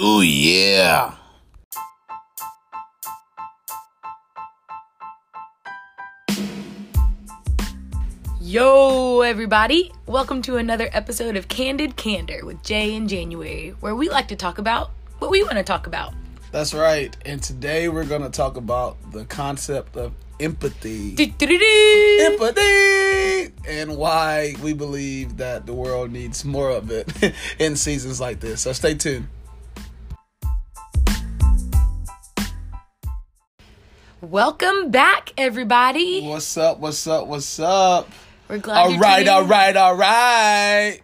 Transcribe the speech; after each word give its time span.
Ooh, 0.00 0.22
yeah. 0.22 1.14
Yo, 8.40 9.20
everybody! 9.20 9.92
Welcome 10.06 10.40
to 10.42 10.56
another 10.56 10.88
episode 10.92 11.36
of 11.36 11.48
Candid 11.48 11.96
Candor 11.96 12.44
with 12.44 12.62
Jay 12.62 12.94
in 12.94 13.06
January, 13.06 13.74
where 13.80 13.94
we 13.94 14.08
like 14.08 14.28
to 14.28 14.36
talk 14.36 14.56
about 14.56 14.90
what 15.18 15.30
we 15.30 15.42
want 15.42 15.56
to 15.56 15.62
talk 15.62 15.86
about. 15.86 16.14
That's 16.52 16.72
right. 16.72 17.14
And 17.26 17.42
today 17.42 17.90
we're 17.90 18.06
going 18.06 18.22
to 18.22 18.30
talk 18.30 18.56
about 18.56 18.96
the 19.12 19.26
concept 19.26 19.96
of 19.96 20.14
empathy. 20.40 21.14
Empathy! 22.20 23.52
And 23.68 23.98
why 23.98 24.54
we 24.62 24.72
believe 24.72 25.36
that 25.36 25.66
the 25.66 25.74
world 25.74 26.10
needs 26.10 26.46
more 26.46 26.70
of 26.70 26.90
it 26.90 27.12
in 27.58 27.76
seasons 27.76 28.20
like 28.20 28.40
this. 28.40 28.62
So 28.62 28.72
stay 28.72 28.94
tuned. 28.94 29.28
Welcome 34.22 34.92
back, 34.92 35.32
everybody. 35.36 36.22
What's 36.22 36.56
up? 36.56 36.78
What's 36.78 37.08
up? 37.08 37.26
What's 37.26 37.58
up? 37.58 38.08
We're 38.48 38.58
glad. 38.58 38.76
All 38.76 38.90
you're 38.92 39.00
right, 39.00 39.26
all 39.26 39.44
right, 39.44 39.76
all 39.76 39.96
right. 39.96 41.00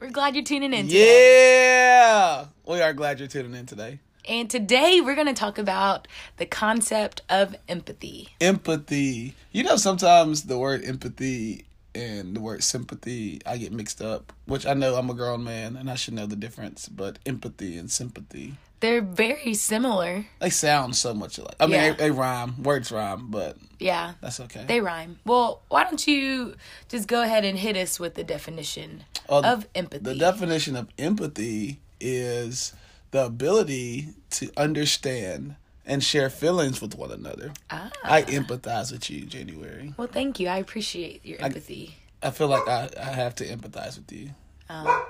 We're 0.00 0.10
glad 0.10 0.36
you're 0.36 0.44
tuning 0.44 0.72
in. 0.72 0.86
Today. 0.86 1.96
Yeah. 1.96 2.46
We 2.64 2.80
are 2.80 2.92
glad 2.92 3.18
you're 3.18 3.26
tuning 3.26 3.56
in 3.56 3.66
today. 3.66 3.98
And 4.28 4.48
today 4.48 5.00
we're 5.00 5.16
going 5.16 5.26
to 5.26 5.32
talk 5.32 5.58
about 5.58 6.06
the 6.36 6.46
concept 6.46 7.22
of 7.28 7.56
empathy. 7.68 8.28
Empathy. 8.40 9.34
You 9.50 9.64
know, 9.64 9.74
sometimes 9.74 10.44
the 10.44 10.56
word 10.56 10.84
empathy 10.84 11.64
and 11.94 12.36
the 12.36 12.40
word 12.40 12.62
sympathy, 12.62 13.40
I 13.46 13.56
get 13.56 13.72
mixed 13.72 14.00
up, 14.02 14.32
which 14.46 14.66
I 14.66 14.74
know 14.74 14.94
I'm 14.96 15.10
a 15.10 15.14
grown 15.14 15.42
man 15.44 15.76
and 15.76 15.90
I 15.90 15.94
should 15.96 16.14
know 16.14 16.26
the 16.26 16.36
difference, 16.36 16.88
but 16.88 17.18
empathy 17.26 17.76
and 17.76 17.90
sympathy, 17.90 18.54
They're 18.80 19.02
very 19.02 19.54
similar. 19.54 20.26
they 20.40 20.50
sound 20.50 20.96
so 20.96 21.12
much 21.12 21.36
alike. 21.38 21.56
I 21.60 21.66
mean, 21.66 21.74
Yeah. 21.74 21.90
they, 21.92 21.96
they 22.04 22.10
rhyme, 22.10 22.62
words 22.62 22.90
rhyme, 22.90 23.30
but 23.30 23.56
Yeah. 23.78 24.14
that's 24.22 24.40
okay. 24.40 24.64
They 24.66 24.80
rhyme. 24.80 25.18
Well, 25.26 25.62
why 25.68 25.84
don't 25.84 26.06
you 26.06 26.54
just 26.88 27.06
go 27.08 27.22
ahead 27.22 27.44
and 27.44 27.58
hit 27.58 27.76
us 27.76 28.00
with 28.00 28.14
the 28.14 28.24
definition 28.24 29.04
Oh, 29.28 29.42
of 29.42 29.66
empathy? 29.74 30.02
The 30.04 30.14
definition 30.14 30.76
of 30.76 30.88
empathy 30.98 31.80
is 32.00 32.72
the 33.10 33.24
ability 33.26 34.08
to 34.30 34.50
understand 34.56 35.56
and 35.90 36.02
share 36.02 36.30
feelings 36.30 36.80
with 36.80 36.94
one 36.94 37.10
another. 37.10 37.52
ah. 37.70 37.90
I 38.04 38.22
empathize 38.22 38.92
with 38.92 39.10
you, 39.10 39.26
January. 39.26 39.92
Well, 39.96 40.08
thank 40.08 40.38
you. 40.40 40.48
I 40.48 40.56
appreciate 40.58 41.24
your 41.26 41.40
empathy. 41.42 41.96
I 42.22 42.30
feel 42.30 42.48
like 42.48 42.66
I, 42.68 42.88
I 42.98 43.04
have 43.22 43.34
to 43.36 43.44
empathize 43.46 43.96
with 43.98 44.10
you 44.12 44.30
Um, 44.68 45.02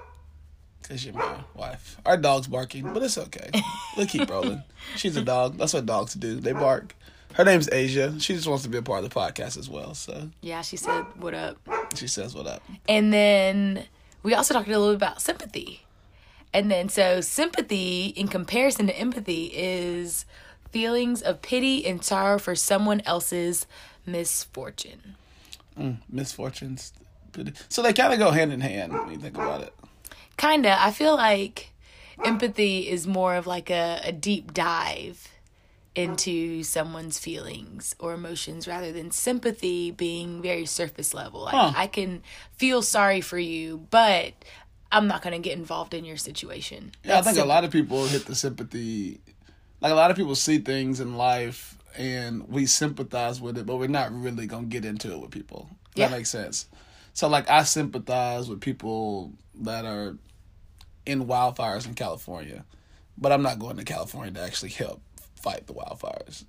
because 0.80 1.04
you're 1.04 1.14
my 1.14 1.36
wife. 1.54 1.98
Our 2.06 2.16
dog's 2.16 2.46
barking, 2.46 2.92
but 2.94 3.02
it's 3.02 3.18
okay. 3.18 3.50
We'll 3.96 4.06
keep 4.06 4.30
rolling. 4.30 4.62
She's 4.96 5.16
a 5.16 5.22
dog. 5.22 5.58
That's 5.58 5.74
what 5.74 5.86
dogs 5.86 6.14
do. 6.14 6.36
They 6.40 6.52
bark. 6.52 6.94
Her 7.34 7.44
name's 7.44 7.68
Asia. 7.70 8.18
She 8.18 8.34
just 8.34 8.46
wants 8.48 8.62
to 8.64 8.68
be 8.70 8.78
a 8.78 8.82
part 8.82 9.04
of 9.04 9.10
the 9.10 9.14
podcast 9.14 9.56
as 9.58 9.68
well. 9.68 9.94
So 9.94 10.30
yeah, 10.40 10.62
she 10.62 10.76
said, 10.76 11.04
"What 11.16 11.32
up?" 11.34 11.58
she 11.94 12.08
says, 12.08 12.34
"What 12.34 12.46
up?" 12.48 12.62
And 12.88 13.12
then 13.12 13.84
we 14.24 14.34
also 14.34 14.52
talked 14.54 14.66
a 14.66 14.70
little 14.70 14.88
bit 14.94 14.96
about 14.96 15.22
sympathy. 15.22 15.82
And 16.52 16.68
then, 16.68 16.88
so 16.88 17.20
sympathy, 17.20 18.06
in 18.16 18.26
comparison 18.26 18.88
to 18.88 18.98
empathy, 18.98 19.44
is 19.54 20.24
feelings 20.70 21.22
of 21.22 21.42
pity 21.42 21.86
and 21.86 22.04
sorrow 22.04 22.38
for 22.38 22.54
someone 22.54 23.00
else's 23.06 23.66
misfortune. 24.06 25.16
Mm, 25.78 25.98
misfortunes. 26.08 26.92
So 27.68 27.82
they 27.82 27.92
kind 27.92 28.12
of 28.12 28.18
go 28.18 28.30
hand 28.30 28.52
in 28.52 28.60
hand 28.60 28.92
when 28.92 29.12
you 29.12 29.18
think 29.18 29.36
about 29.36 29.62
it. 29.62 29.74
Kinda. 30.36 30.76
I 30.80 30.90
feel 30.90 31.14
like 31.16 31.70
empathy 32.24 32.88
is 32.88 33.06
more 33.06 33.34
of 33.36 33.46
like 33.46 33.70
a, 33.70 34.00
a 34.04 34.12
deep 34.12 34.52
dive 34.52 35.28
into 35.94 36.62
someone's 36.62 37.18
feelings 37.18 37.94
or 37.98 38.14
emotions 38.14 38.66
rather 38.68 38.92
than 38.92 39.10
sympathy 39.10 39.90
being 39.90 40.40
very 40.40 40.64
surface 40.66 41.12
level. 41.14 41.42
Like, 41.42 41.54
Huh. 41.54 41.72
I 41.76 41.86
can 41.86 42.22
feel 42.56 42.82
sorry 42.82 43.20
for 43.20 43.38
you, 43.38 43.86
but 43.90 44.32
I'm 44.92 45.06
not 45.06 45.22
going 45.22 45.32
to 45.40 45.48
get 45.48 45.56
involved 45.58 45.94
in 45.94 46.04
your 46.04 46.16
situation. 46.16 46.92
Yeah, 47.04 47.12
I 47.12 47.14
That's 47.20 47.28
think 47.36 47.44
a 47.44 47.48
lot 47.48 47.64
of 47.64 47.70
people 47.70 48.06
hit 48.06 48.26
the 48.26 48.34
sympathy. 48.34 49.20
Like 49.80 49.92
a 49.92 49.96
lot 49.96 50.10
of 50.10 50.16
people 50.16 50.34
see 50.34 50.58
things 50.58 51.00
in 51.00 51.16
life 51.16 51.76
and 51.96 52.48
we 52.48 52.66
sympathize 52.66 53.40
with 53.40 53.58
it, 53.58 53.66
but 53.66 53.76
we're 53.76 53.88
not 53.88 54.12
really 54.12 54.46
gonna 54.46 54.66
get 54.66 54.84
into 54.84 55.12
it 55.12 55.20
with 55.20 55.30
people. 55.30 55.68
Yeah. 55.94 56.08
That 56.08 56.16
makes 56.16 56.30
sense. 56.30 56.66
So 57.12 57.28
like 57.28 57.48
I 57.50 57.64
sympathize 57.64 58.48
with 58.48 58.60
people 58.60 59.32
that 59.62 59.84
are 59.84 60.16
in 61.06 61.26
wildfires 61.26 61.86
in 61.86 61.94
California, 61.94 62.64
but 63.18 63.32
I'm 63.32 63.42
not 63.42 63.58
going 63.58 63.76
to 63.76 63.84
California 63.84 64.32
to 64.32 64.40
actually 64.40 64.70
help 64.70 65.00
fight 65.36 65.66
the 65.66 65.74
wildfires. 65.74 66.44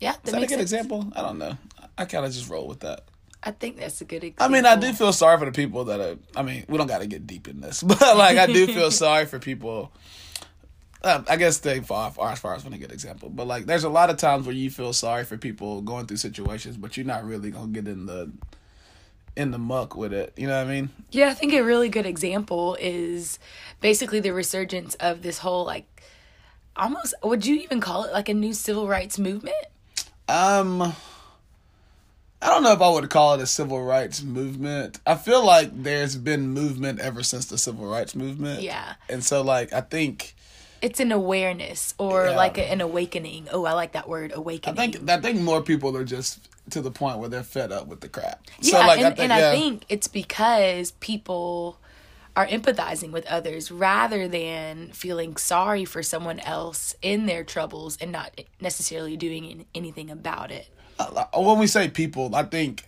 Yeah, 0.00 0.12
Is 0.12 0.32
that 0.32 0.32
that 0.32 0.36
a 0.38 0.46
good 0.46 0.50
sense. 0.50 0.62
example? 0.62 1.12
I 1.14 1.22
don't 1.22 1.38
know. 1.38 1.56
I 1.96 2.06
kind 2.06 2.24
of 2.26 2.32
just 2.32 2.48
roll 2.48 2.66
with 2.66 2.80
that. 2.80 3.04
I 3.42 3.50
think 3.50 3.78
that's 3.78 4.00
a 4.00 4.04
good 4.04 4.24
example. 4.24 4.44
I 4.44 4.48
mean, 4.48 4.66
I 4.66 4.76
do 4.76 4.92
feel 4.92 5.12
sorry 5.12 5.38
for 5.38 5.44
the 5.46 5.52
people 5.52 5.84
that 5.86 6.00
are. 6.00 6.16
I 6.36 6.42
mean, 6.42 6.64
we 6.68 6.78
don't 6.78 6.86
got 6.86 6.98
to 7.02 7.06
get 7.06 7.26
deep 7.26 7.48
in 7.48 7.60
this, 7.60 7.82
but 7.82 8.00
like, 8.16 8.38
I 8.38 8.46
do 8.46 8.66
feel 8.66 8.90
sorry 9.04 9.26
for 9.26 9.38
people. 9.38 9.92
Uh, 11.04 11.22
I 11.28 11.36
guess 11.36 11.58
they 11.58 11.80
fall 11.80 12.14
as 12.20 12.38
far 12.38 12.54
as 12.54 12.64
when 12.64 12.72
a 12.72 12.78
good 12.78 12.92
example, 12.92 13.28
but 13.28 13.46
like, 13.46 13.66
there's 13.66 13.82
a 13.84 13.88
lot 13.88 14.08
of 14.08 14.18
times 14.18 14.46
where 14.46 14.54
you 14.54 14.70
feel 14.70 14.92
sorry 14.92 15.24
for 15.24 15.36
people 15.36 15.80
going 15.82 16.06
through 16.06 16.18
situations, 16.18 16.76
but 16.76 16.96
you're 16.96 17.06
not 17.06 17.24
really 17.24 17.50
gonna 17.50 17.72
get 17.72 17.88
in 17.88 18.06
the 18.06 18.30
in 19.36 19.50
the 19.50 19.58
muck 19.58 19.96
with 19.96 20.12
it. 20.12 20.32
You 20.36 20.46
know 20.46 20.58
what 20.58 20.70
I 20.70 20.70
mean? 20.70 20.90
Yeah, 21.10 21.28
I 21.28 21.34
think 21.34 21.54
a 21.54 21.62
really 21.62 21.88
good 21.88 22.06
example 22.06 22.76
is 22.80 23.38
basically 23.80 24.20
the 24.20 24.32
resurgence 24.32 24.94
of 24.96 25.22
this 25.22 25.38
whole 25.38 25.64
like 25.64 25.86
almost 26.76 27.14
would 27.22 27.44
you 27.46 27.56
even 27.56 27.80
call 27.80 28.04
it 28.04 28.12
like 28.12 28.28
a 28.28 28.34
new 28.34 28.52
civil 28.52 28.86
rights 28.86 29.18
movement? 29.18 29.56
Um, 30.28 30.82
I 32.40 32.48
don't 32.48 32.62
know 32.62 32.72
if 32.72 32.80
I 32.80 32.88
would 32.88 33.10
call 33.10 33.34
it 33.34 33.40
a 33.40 33.46
civil 33.46 33.82
rights 33.82 34.22
movement. 34.22 35.00
I 35.06 35.16
feel 35.16 35.44
like 35.44 35.82
there's 35.82 36.16
been 36.16 36.50
movement 36.50 37.00
ever 37.00 37.22
since 37.22 37.46
the 37.46 37.58
civil 37.58 37.86
rights 37.86 38.14
movement. 38.14 38.62
Yeah. 38.62 38.94
and 39.08 39.24
so 39.24 39.42
like, 39.42 39.72
I 39.72 39.80
think. 39.80 40.36
It's 40.82 41.00
an 41.00 41.12
awareness 41.12 41.94
or 41.96 42.26
Yeah. 42.26 42.36
like 42.36 42.58
a, 42.58 42.70
an 42.70 42.80
awakening. 42.80 43.48
Oh, 43.52 43.64
I 43.64 43.72
like 43.72 43.92
that 43.92 44.08
word, 44.08 44.32
awakening. 44.34 44.78
I 44.78 44.90
think 44.90 45.08
I 45.10 45.20
think 45.20 45.40
more 45.40 45.62
people 45.62 45.96
are 45.96 46.04
just 46.04 46.48
to 46.70 46.80
the 46.80 46.90
point 46.90 47.18
where 47.18 47.28
they're 47.28 47.42
fed 47.42 47.72
up 47.72 47.86
with 47.86 48.00
the 48.00 48.08
crap. 48.08 48.42
yeah, 48.60 48.86
like, 48.86 49.00
and, 49.00 49.18
and 49.18 49.32
I 49.32 49.52
think 49.52 49.84
it's 49.88 50.08
because 50.08 50.92
people 51.00 51.78
are 52.34 52.46
empathizing 52.46 53.10
with 53.10 53.26
others 53.26 53.70
rather 53.70 54.26
than 54.26 54.90
feeling 54.92 55.36
sorry 55.36 55.84
for 55.84 56.02
someone 56.02 56.40
else 56.40 56.94
in 57.02 57.26
their 57.26 57.44
troubles 57.44 57.98
and 58.00 58.10
not 58.10 58.40
necessarily 58.60 59.16
doing 59.16 59.66
anything 59.74 60.10
about 60.10 60.50
it. 60.50 60.68
Uh, 60.98 61.24
when 61.36 61.58
we 61.58 61.66
say 61.66 61.88
people, 61.88 62.34
I 62.34 62.44
think 62.44 62.84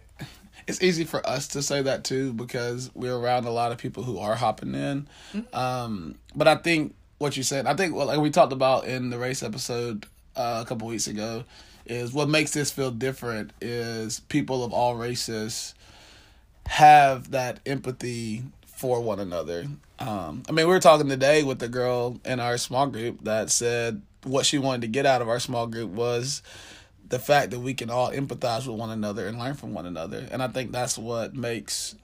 it's 0.66 0.82
easy 0.82 1.05
for 1.05 1.26
us 1.26 1.49
to 1.49 1.62
say 1.62 1.82
that 1.82 2.05
too 2.05 2.32
because 2.32 2.91
we're 2.94 3.16
around 3.16 3.44
a 3.44 3.50
lot 3.50 3.71
of 3.71 3.78
people 3.78 4.03
who 4.03 4.19
are 4.19 4.34
hopping 4.34 4.75
in. 4.75 5.09
Mm-hmm. 5.34 5.55
Um, 5.55 6.15
but 6.34 6.49
I 6.49 6.55
think 6.56 6.94
what 7.19 7.37
you 7.37 7.43
said, 7.43 7.67
I 7.67 7.75
think 7.75 7.95
well, 7.95 8.07
like 8.07 8.21
we 8.21 8.31
talked 8.31 8.53
about 8.53 8.87
in 8.87 9.11
the 9.11 9.19
race 9.19 9.43
episode 9.43 10.07
uh, 10.37 10.63
a 10.65 10.69
couple 10.69 10.89
weeks 10.89 11.07
ago, 11.07 11.45
is 11.87 12.13
what 12.13 12.29
makes 12.29 12.53
this 12.53 12.71
feel 12.71 12.91
different 12.91 13.53
is 13.61 14.21
people 14.21 14.65
of 14.65 14.73
all 14.73 14.97
races 14.97 15.75
have 16.67 17.31
that 17.31 17.61
empathy 17.67 18.43
for 18.67 19.01
one 19.01 19.21
another. 19.21 19.67
Um, 19.99 20.43
I 20.49 20.53
mean, 20.53 20.67
we 20.67 20.73
were 20.73 20.81
talking 20.81 21.09
today 21.09 21.43
with 21.43 21.59
the 21.59 21.69
girl 21.69 22.21
in 22.25 22.41
our 22.41 22.59
small 22.59 22.87
group 22.87 23.25
that 23.25 23.51
said 23.51 24.03
what 24.25 24.47
she 24.47 24.59
wanted 24.59 24.81
to 24.83 24.89
get 24.89 25.07
out 25.07 25.23
of 25.23 25.29
our 25.29 25.39
small 25.39 25.67
group 25.67 25.91
was 25.91 26.43
the 27.07 27.19
fact 27.19 27.51
that 27.51 27.61
we 27.61 27.75
can 27.75 27.91
all 27.91 28.11
empathize 28.11 28.67
with 28.67 28.79
one 28.79 28.91
another 28.91 29.27
and 29.27 29.39
learn 29.39 29.55
from 29.55 29.75
one 29.75 29.87
another. 29.87 30.27
And 30.31 30.43
I 30.43 30.49
think 30.49 30.73
that's 30.73 30.99
what 30.99 31.35
makes 31.35 31.95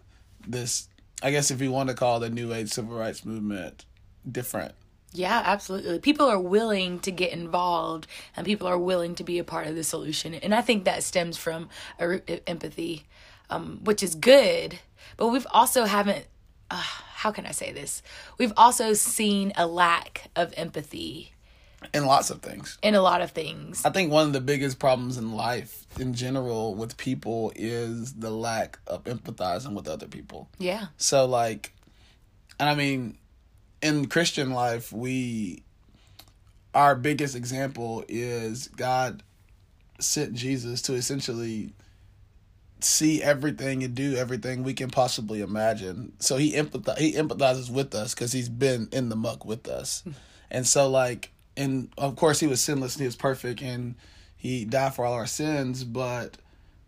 this, 0.46 0.88
I 1.22 1.30
guess, 1.30 1.50
if 1.50 1.60
you 1.60 1.70
want 1.72 1.88
to 1.88 1.94
call 1.94 2.20
the 2.20 2.30
New 2.30 2.52
Age 2.52 2.68
Civil 2.68 2.96
Rights 2.96 3.24
Movement 3.24 3.86
different. 4.30 4.74
Yeah, 5.12 5.42
absolutely. 5.44 5.98
People 5.98 6.26
are 6.28 6.38
willing 6.40 7.00
to 7.00 7.10
get 7.10 7.32
involved 7.32 8.06
and 8.36 8.46
people 8.46 8.66
are 8.68 8.78
willing 8.78 9.14
to 9.16 9.24
be 9.24 9.38
a 9.38 9.44
part 9.44 9.66
of 9.66 9.74
the 9.74 9.82
solution. 9.84 10.34
And 10.34 10.54
I 10.54 10.60
think 10.60 10.84
that 10.84 11.02
stems 11.02 11.36
from 11.36 11.68
a 11.98 12.08
root 12.08 12.30
of 12.30 12.40
empathy, 12.46 13.06
um, 13.50 13.80
which 13.82 14.02
is 14.02 14.14
good. 14.14 14.78
But 15.16 15.28
we've 15.28 15.46
also 15.50 15.84
haven't, 15.84 16.26
uh, 16.70 16.76
how 16.80 17.32
can 17.32 17.44
I 17.44 17.50
say 17.50 17.72
this? 17.72 18.02
We've 18.38 18.52
also 18.56 18.92
seen 18.92 19.52
a 19.56 19.66
lack 19.66 20.30
of 20.36 20.54
empathy 20.56 21.32
In 21.92 22.06
lots 22.06 22.30
of 22.30 22.40
things. 22.40 22.78
in 22.82 22.94
a 22.94 23.02
lot 23.02 23.20
of 23.20 23.32
things. 23.32 23.84
I 23.84 23.90
think 23.90 24.12
one 24.12 24.26
of 24.28 24.32
the 24.32 24.40
biggest 24.40 24.78
problems 24.78 25.16
in 25.18 25.32
life 25.32 25.86
in 25.98 26.14
general 26.14 26.74
with 26.76 26.96
people 26.96 27.52
is 27.56 28.12
the 28.14 28.30
lack 28.30 28.78
of 28.86 29.02
empathizing 29.04 29.72
with 29.74 29.88
other 29.88 30.06
people. 30.06 30.48
Yeah. 30.58 30.86
So 30.98 31.24
like 31.26 31.72
and 32.60 32.68
I 32.68 32.74
mean 32.76 33.16
in 33.82 34.06
Christian 34.06 34.50
life 34.50 34.92
we 34.92 35.62
our 36.74 36.94
biggest 36.94 37.34
example 37.34 38.04
is 38.08 38.68
God 38.68 39.22
sent 39.98 40.34
Jesus 40.34 40.82
to 40.82 40.94
essentially 40.94 41.72
see 42.80 43.22
everything 43.22 43.82
and 43.82 43.94
do 43.94 44.16
everything 44.16 44.62
we 44.62 44.72
can 44.72 44.88
possibly 44.88 45.42
imagine. 45.42 46.12
So 46.18 46.36
he 46.36 46.52
empathize 46.52 46.98
he 46.98 47.12
empathizes 47.14 47.70
with 47.70 47.94
us 47.94 48.14
cuz 48.14 48.32
he's 48.32 48.48
been 48.48 48.88
in 48.92 49.08
the 49.08 49.16
muck 49.16 49.44
with 49.44 49.68
us. 49.68 50.02
Hmm. 50.02 50.12
And 50.50 50.66
so 50.66 50.88
like 50.88 51.30
and 51.56 51.90
of 51.98 52.16
course 52.16 52.40
he 52.40 52.46
was 52.46 52.60
sinless 52.60 52.94
and 52.94 53.00
he 53.00 53.06
was 53.06 53.16
perfect 53.16 53.62
and 53.62 53.96
he 54.36 54.64
died 54.64 54.94
for 54.94 55.04
all 55.04 55.12
our 55.12 55.26
sins, 55.26 55.84
but 55.84 56.38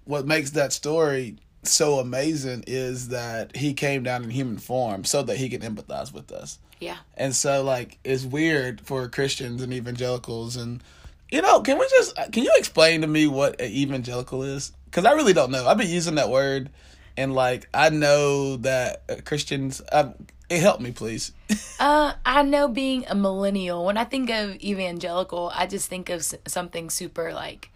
what 0.04 0.26
makes 0.26 0.50
that 0.50 0.72
story 0.72 1.36
so 1.62 1.98
amazing 1.98 2.64
is 2.66 3.08
that 3.08 3.56
he 3.56 3.72
came 3.72 4.02
down 4.02 4.24
in 4.24 4.30
human 4.30 4.58
form 4.58 5.04
so 5.04 5.22
that 5.22 5.36
he 5.36 5.48
can 5.48 5.60
empathize 5.60 6.12
with 6.12 6.32
us. 6.32 6.58
Yeah. 6.80 6.96
And 7.16 7.34
so 7.34 7.62
like 7.62 7.98
it's 8.04 8.24
weird 8.24 8.80
for 8.80 9.08
Christians 9.08 9.62
and 9.62 9.72
evangelicals 9.72 10.56
and 10.56 10.82
you 11.30 11.40
know, 11.40 11.60
can 11.62 11.78
we 11.78 11.88
just 11.88 12.16
can 12.32 12.42
you 12.42 12.52
explain 12.56 13.00
to 13.02 13.06
me 13.06 13.26
what 13.26 13.60
an 13.60 13.70
evangelical 13.70 14.42
is? 14.42 14.72
Cuz 14.90 15.04
I 15.04 15.12
really 15.12 15.32
don't 15.32 15.50
know. 15.50 15.66
I've 15.66 15.78
been 15.78 15.88
using 15.88 16.16
that 16.16 16.30
word 16.30 16.70
and 17.16 17.32
like 17.32 17.68
I 17.72 17.90
know 17.90 18.56
that 18.56 19.02
uh, 19.08 19.16
Christians 19.24 19.80
um, 19.92 20.14
it 20.50 20.60
helped 20.60 20.82
me 20.82 20.90
please. 20.90 21.32
uh 21.80 22.14
I 22.26 22.42
know 22.42 22.66
being 22.66 23.06
a 23.08 23.14
millennial 23.14 23.86
when 23.86 23.96
I 23.96 24.04
think 24.04 24.30
of 24.30 24.56
evangelical, 24.56 25.52
I 25.54 25.68
just 25.68 25.88
think 25.88 26.10
of 26.10 26.24
something 26.48 26.90
super 26.90 27.32
like 27.32 27.70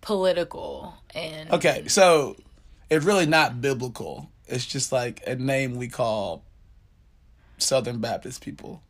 political 0.00 0.94
and 1.14 1.50
Okay, 1.50 1.86
so 1.88 2.36
it's 2.90 3.04
really 3.04 3.26
not 3.26 3.60
biblical. 3.60 4.30
It's 4.46 4.66
just 4.66 4.90
like 4.92 5.22
a 5.26 5.36
name 5.36 5.76
we 5.76 5.88
call 5.88 6.44
Southern 7.58 8.00
Baptist 8.00 8.42
people 8.44 8.82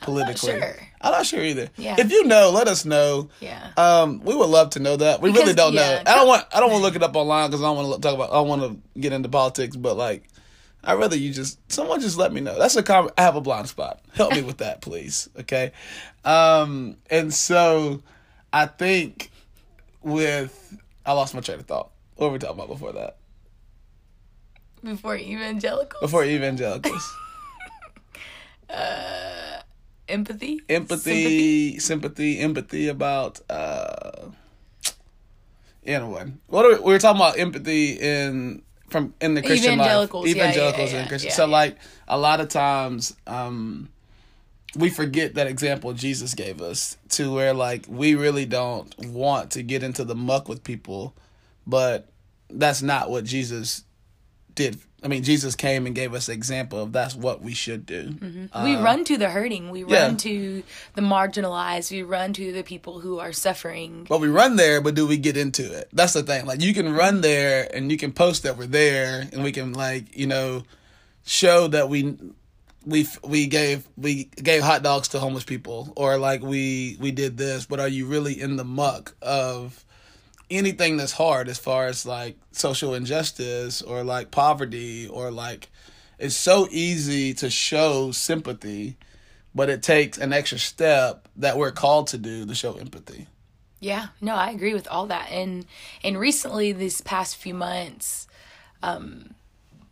politically. 0.00 0.52
sure. 0.58 0.76
I'm 1.00 1.12
not 1.12 1.26
sure 1.26 1.42
either. 1.42 1.68
Yeah. 1.76 1.96
If 1.98 2.10
you 2.10 2.24
know, 2.24 2.50
let 2.50 2.66
us 2.68 2.84
know. 2.84 3.28
Yeah. 3.40 3.70
Um, 3.76 4.20
we 4.24 4.34
would 4.34 4.48
love 4.48 4.70
to 4.70 4.80
know 4.80 4.96
that. 4.96 5.20
We 5.20 5.30
really 5.30 5.54
don't 5.54 5.74
know. 5.74 6.02
I 6.06 6.14
don't 6.14 6.26
want. 6.28 6.46
I 6.52 6.60
don't 6.60 6.70
want 6.70 6.80
to 6.80 6.84
look 6.84 6.96
it 6.96 7.02
up 7.02 7.14
online 7.16 7.50
because 7.50 7.62
I 7.62 7.66
don't 7.66 7.76
want 7.76 8.02
to 8.02 8.08
talk 8.08 8.14
about. 8.14 8.30
I 8.30 8.34
don't 8.34 8.48
want 8.48 8.62
to 8.94 9.00
get 9.00 9.12
into 9.12 9.28
politics. 9.28 9.76
But 9.76 9.96
like, 9.96 10.24
I'd 10.84 10.94
rather 10.98 11.16
you 11.16 11.32
just 11.32 11.58
someone 11.70 12.00
just 12.00 12.16
let 12.16 12.32
me 12.32 12.40
know. 12.40 12.58
That's 12.58 12.76
a 12.76 12.82
com- 12.82 13.10
I 13.16 13.22
have 13.22 13.36
a 13.36 13.40
blind 13.40 13.68
spot. 13.68 14.00
Help 14.14 14.32
me 14.32 14.42
with 14.42 14.58
that, 14.58 14.80
please. 14.80 15.28
Okay. 15.38 15.72
Um, 16.24 16.96
and 17.10 17.32
so 17.32 18.02
I 18.52 18.66
think 18.66 19.30
with 20.02 20.76
I 21.04 21.12
lost 21.12 21.34
my 21.34 21.40
train 21.40 21.60
of 21.60 21.66
thought. 21.66 21.90
What 22.16 22.28
were 22.28 22.32
we 22.34 22.38
talking 22.38 22.56
about 22.56 22.68
before 22.68 22.92
that? 22.92 23.16
Before 24.82 25.16
evangelicals? 25.16 26.00
Before 26.00 26.24
evangelicals, 26.24 27.16
empathy 30.08 30.60
empathy, 30.68 31.78
sympathy, 31.78 32.38
empathy 32.38 32.88
about. 32.88 33.40
uh 33.50 34.28
Anyway, 35.84 36.32
what 36.46 36.64
are 36.64 36.74
we, 36.74 36.76
we 36.76 36.92
were 36.92 36.98
talking 37.00 37.20
about 37.20 37.36
empathy 37.38 37.92
in 37.94 38.62
from 38.88 39.14
in 39.20 39.34
the 39.34 39.42
Christian 39.42 39.78
life, 39.78 39.88
Evangelicals, 39.88 40.28
yeah, 40.28 40.52
yeah, 40.52 40.76
yeah, 40.92 41.00
and 41.00 41.08
Christian. 41.08 41.30
so 41.32 41.46
like 41.46 41.76
a 42.06 42.16
lot 42.16 42.40
of 42.40 42.48
times, 42.48 43.16
um 43.26 43.88
we 44.76 44.88
forget 44.90 45.34
that 45.34 45.46
example 45.48 45.92
Jesus 45.92 46.34
gave 46.34 46.62
us 46.62 46.96
to 47.10 47.34
where 47.34 47.52
like 47.52 47.86
we 47.88 48.14
really 48.14 48.46
don't 48.46 48.96
want 48.98 49.50
to 49.52 49.62
get 49.62 49.82
into 49.82 50.04
the 50.04 50.14
muck 50.14 50.48
with 50.48 50.62
people, 50.62 51.14
but 51.66 52.08
that's 52.48 52.80
not 52.80 53.10
what 53.10 53.24
Jesus 53.24 53.82
did. 54.54 54.78
I 55.04 55.08
mean, 55.08 55.24
Jesus 55.24 55.56
came 55.56 55.86
and 55.86 55.96
gave 55.96 56.14
us 56.14 56.28
an 56.28 56.34
example 56.34 56.80
of 56.80 56.92
that's 56.92 57.16
what 57.16 57.42
we 57.42 57.54
should 57.54 57.84
do. 57.86 58.48
we 58.62 58.76
run 58.76 59.04
to 59.06 59.18
the 59.18 59.30
hurting 59.30 59.70
we 59.70 59.82
Uh, 59.82 59.88
yeah. 59.88 60.02
run 60.06 60.16
to 60.18 60.62
the 60.94 61.02
marginalized 61.02 61.90
we 61.90 62.02
run 62.04 62.32
to 62.34 62.52
the 62.52 62.62
people 62.62 63.00
who 63.00 63.18
are 63.18 63.32
suffering 63.32 64.06
But 64.08 64.20
we 64.20 64.28
run 64.28 64.54
there, 64.56 64.80
but 64.80 64.94
do 64.94 65.04
we 65.06 65.16
get 65.16 65.36
into 65.36 65.64
it? 65.76 65.88
That's 65.92 66.12
the 66.12 66.22
thing. 66.22 66.46
Like 66.46 66.60
you 66.60 66.72
can 66.72 66.92
run 66.94 67.20
there 67.20 67.68
and 67.74 67.90
you 67.90 67.98
can 67.98 68.12
post 68.12 68.44
that 68.44 68.56
we're 68.56 68.66
there 68.66 69.28
and 69.32 69.42
we 69.42 69.50
can 69.50 69.72
like, 69.72 70.16
you 70.16 70.28
know, 70.28 70.62
show 71.24 71.66
that 71.68 71.88
we 71.88 72.16
we 72.86 73.06
we 73.24 73.46
gave 73.46 73.88
we 73.96 74.24
gave 74.42 74.62
hot 74.62 74.82
dogs 74.84 75.08
to 75.08 75.18
homeless 75.20 75.44
people 75.44 75.92
or 75.96 76.16
like 76.16 76.42
we 76.42 76.96
we 77.00 77.10
did 77.10 77.36
this, 77.36 77.66
but 77.66 77.80
are 77.80 77.88
you 77.88 78.06
really 78.06 78.40
in 78.40 78.56
the 78.56 78.64
muck 78.64 79.14
of 79.20 79.84
anything 80.52 80.96
that's 80.96 81.12
hard 81.12 81.48
as 81.48 81.58
far 81.58 81.86
as 81.86 82.06
like 82.06 82.36
social 82.52 82.94
injustice 82.94 83.82
or 83.82 84.04
like 84.04 84.30
poverty 84.30 85.08
or 85.08 85.30
like 85.30 85.70
it's 86.18 86.36
so 86.36 86.68
easy 86.70 87.34
to 87.34 87.50
show 87.50 88.12
sympathy, 88.12 88.96
but 89.54 89.68
it 89.68 89.82
takes 89.82 90.18
an 90.18 90.32
extra 90.32 90.58
step 90.58 91.28
that 91.36 91.58
we're 91.58 91.72
called 91.72 92.06
to 92.08 92.18
do 92.18 92.46
to 92.46 92.54
show 92.54 92.74
empathy. 92.74 93.26
Yeah, 93.80 94.06
no, 94.20 94.36
I 94.36 94.50
agree 94.50 94.74
with 94.74 94.86
all 94.86 95.06
that. 95.06 95.32
And 95.32 95.66
and 96.04 96.16
recently, 96.16 96.72
these 96.72 97.00
past 97.00 97.36
few 97.36 97.54
months, 97.54 98.28
um, 98.80 99.34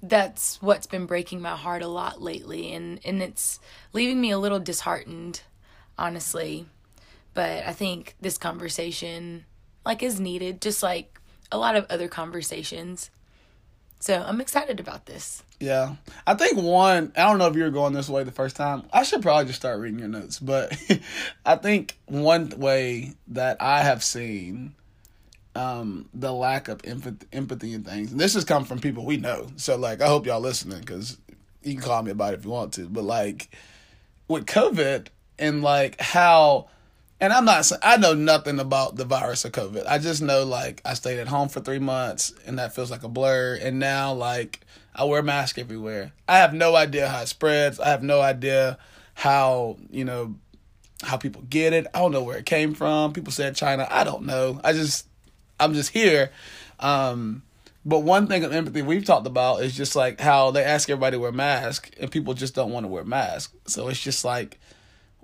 that's 0.00 0.62
what's 0.62 0.86
been 0.86 1.06
breaking 1.06 1.40
my 1.40 1.56
heart 1.56 1.82
a 1.82 1.88
lot 1.88 2.22
lately, 2.22 2.72
and 2.72 3.00
and 3.04 3.20
it's 3.20 3.58
leaving 3.92 4.20
me 4.20 4.30
a 4.30 4.38
little 4.38 4.60
disheartened, 4.60 5.42
honestly. 5.98 6.66
But 7.34 7.66
I 7.66 7.72
think 7.72 8.14
this 8.20 8.38
conversation, 8.38 9.44
like, 9.84 10.02
is 10.02 10.20
needed, 10.20 10.60
just 10.60 10.82
like 10.82 11.20
a 11.52 11.58
lot 11.58 11.76
of 11.76 11.86
other 11.90 12.08
conversations. 12.08 13.10
So 14.00 14.22
I'm 14.26 14.40
excited 14.40 14.80
about 14.80 15.06
this. 15.06 15.42
Yeah. 15.60 15.96
I 16.26 16.34
think 16.34 16.56
one, 16.56 17.12
I 17.16 17.28
don't 17.28 17.38
know 17.38 17.48
if 17.48 17.54
you 17.54 17.64
were 17.64 17.70
going 17.70 17.92
this 17.92 18.08
way 18.08 18.24
the 18.24 18.32
first 18.32 18.56
time. 18.56 18.84
I 18.92 19.02
should 19.02 19.20
probably 19.20 19.44
just 19.44 19.58
start 19.58 19.78
reading 19.78 19.98
your 19.98 20.08
notes, 20.08 20.38
but 20.38 20.74
I 21.44 21.56
think 21.56 21.98
one 22.06 22.48
way 22.56 23.12
that 23.28 23.58
I 23.60 23.82
have 23.82 24.02
seen 24.02 24.74
um, 25.54 26.08
the 26.14 26.32
lack 26.32 26.68
of 26.68 26.80
empathy, 26.84 27.26
empathy 27.32 27.74
in 27.74 27.84
things, 27.84 28.12
and 28.12 28.20
this 28.20 28.34
has 28.34 28.44
come 28.44 28.64
from 28.64 28.78
people 28.78 29.04
we 29.04 29.16
know. 29.16 29.48
So, 29.56 29.76
like, 29.76 30.00
I 30.00 30.06
hope 30.06 30.24
y'all 30.24 30.40
listening 30.40 30.80
because 30.80 31.18
you 31.62 31.74
can 31.74 31.82
call 31.82 32.02
me 32.02 32.10
about 32.10 32.32
it 32.32 32.38
if 32.38 32.44
you 32.44 32.50
want 32.50 32.72
to, 32.74 32.88
but 32.88 33.04
like 33.04 33.50
with 34.28 34.46
COVID 34.46 35.08
and 35.38 35.62
like 35.62 36.00
how, 36.00 36.68
and 37.20 37.32
I'm 37.32 37.44
not, 37.44 37.70
I 37.82 37.98
know 37.98 38.14
nothing 38.14 38.58
about 38.58 38.96
the 38.96 39.04
virus 39.04 39.44
of 39.44 39.52
COVID. 39.52 39.86
I 39.86 39.98
just 39.98 40.22
know 40.22 40.44
like 40.44 40.80
I 40.84 40.94
stayed 40.94 41.18
at 41.18 41.28
home 41.28 41.48
for 41.48 41.60
three 41.60 41.78
months 41.78 42.32
and 42.46 42.58
that 42.58 42.74
feels 42.74 42.90
like 42.90 43.02
a 43.02 43.08
blur. 43.08 43.58
And 43.60 43.78
now 43.78 44.14
like 44.14 44.60
I 44.94 45.04
wear 45.04 45.20
a 45.20 45.22
mask 45.22 45.58
everywhere. 45.58 46.12
I 46.26 46.38
have 46.38 46.54
no 46.54 46.74
idea 46.74 47.08
how 47.08 47.20
it 47.20 47.28
spreads. 47.28 47.78
I 47.78 47.90
have 47.90 48.02
no 48.02 48.20
idea 48.20 48.78
how, 49.14 49.76
you 49.90 50.04
know, 50.04 50.34
how 51.02 51.18
people 51.18 51.42
get 51.48 51.74
it. 51.74 51.86
I 51.92 51.98
don't 51.98 52.12
know 52.12 52.22
where 52.22 52.38
it 52.38 52.46
came 52.46 52.72
from. 52.74 53.12
People 53.12 53.32
said 53.32 53.54
China. 53.54 53.86
I 53.90 54.04
don't 54.04 54.24
know. 54.24 54.58
I 54.64 54.72
just, 54.72 55.06
I'm 55.58 55.74
just 55.74 55.90
here. 55.90 56.30
Um, 56.78 57.42
but 57.84 58.00
one 58.00 58.26
thing 58.26 58.44
of 58.44 58.52
empathy 58.52 58.82
we've 58.82 59.04
talked 59.04 59.26
about 59.26 59.62
is 59.62 59.76
just 59.76 59.94
like 59.94 60.20
how 60.20 60.50
they 60.50 60.64
ask 60.64 60.88
everybody 60.88 61.16
to 61.16 61.20
wear 61.20 61.32
masks 61.32 61.90
and 61.98 62.10
people 62.10 62.32
just 62.32 62.54
don't 62.54 62.72
want 62.72 62.84
to 62.84 62.88
wear 62.88 63.04
masks. 63.04 63.54
So 63.66 63.88
it's 63.88 64.00
just 64.00 64.24
like 64.24 64.58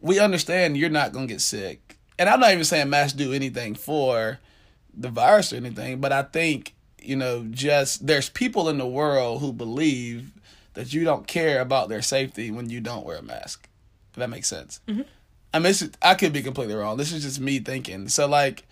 we 0.00 0.19
understand 0.19 0.76
you're 0.76 0.90
not 0.90 1.12
gonna 1.12 1.26
get 1.26 1.40
sick. 1.40 1.98
And 2.19 2.28
I'm 2.28 2.40
not 2.40 2.53
even 2.53 2.65
saying 2.65 2.88
masks 2.88 3.12
do 3.12 3.32
anything 3.32 3.74
for 3.74 4.38
the 4.94 5.10
virus 5.10 5.53
or 5.53 5.56
anything, 5.56 6.00
but 6.00 6.12
I 6.12 6.22
think, 6.22 6.74
you 7.00 7.17
know, 7.17 7.46
just 7.50 8.06
there's 8.06 8.31
people 8.31 8.69
in 8.69 8.79
the 8.79 8.86
world 8.86 9.41
who 9.41 9.53
believe 9.53 10.32
that 10.74 10.93
you 10.93 11.05
don't 11.05 11.26
care 11.26 11.60
about 11.60 11.88
their 11.88 12.03
safety 12.03 12.50
when 12.50 12.70
you 12.70 12.81
don't 12.81 13.05
wear 13.05 13.19
a 13.19 13.22
mask. 13.22 13.69
If 14.10 14.17
that 14.17 14.31
makes 14.31 14.48
sense. 14.48 14.81
Mm-hmm. 14.88 15.03
I 15.53 15.58
mean, 15.58 15.74
I 16.03 16.15
could 16.15 16.32
be 16.32 16.43
completely 16.43 16.74
wrong. 16.74 16.96
This 16.96 17.12
is 17.12 17.22
just 17.22 17.41
me 17.41 17.58
thinking. 17.60 18.08
So, 18.08 18.26
like, 18.26 18.65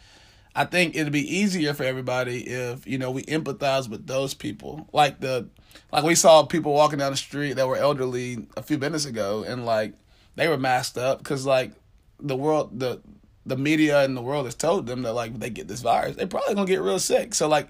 I 0.55 0.65
think 0.65 0.95
it'd 0.95 1.13
be 1.13 1.37
easier 1.37 1.75
for 1.75 1.83
everybody 1.85 2.47
if 2.47 2.87
you 2.87 2.99
know 2.99 3.11
we 3.11 3.25
empathize 3.25 3.89
with 3.89 4.07
those 4.07 4.35
people. 4.35 4.89
Like 4.93 5.21
the, 5.21 5.49
like 5.93 6.05
we 6.05 6.15
saw 6.15 6.45
people 6.45 6.73
walking 6.73 6.99
down 6.99 7.11
the 7.11 7.17
street 7.17 7.55
that 7.55 7.67
were 7.67 7.77
elderly 7.77 8.47
a 8.57 8.63
few 8.63 8.79
minutes 8.79 9.05
ago, 9.05 9.45
and 9.47 9.67
like 9.67 9.95
they 10.37 10.49
were 10.49 10.59
masked 10.59 10.99
up 10.99 11.19
because 11.19 11.47
like 11.47 11.73
the 12.21 12.37
world, 12.37 12.79
the 12.79 13.01
the 13.47 13.57
media 13.57 14.03
and 14.03 14.17
the 14.17 14.23
world 14.23 14.47
has 14.47 14.55
told 14.55 14.87
them 14.87 15.03
that 15.03 15.13
like 15.13 15.39
they 15.39 15.51
get 15.51 15.69
this 15.69 15.81
virus, 15.81 16.17
They're 16.17 16.27
probably 16.27 16.55
gonna 16.55 16.67
get 16.67 16.81
real 16.81 16.99
sick. 16.99 17.35
So 17.35 17.49
like 17.49 17.69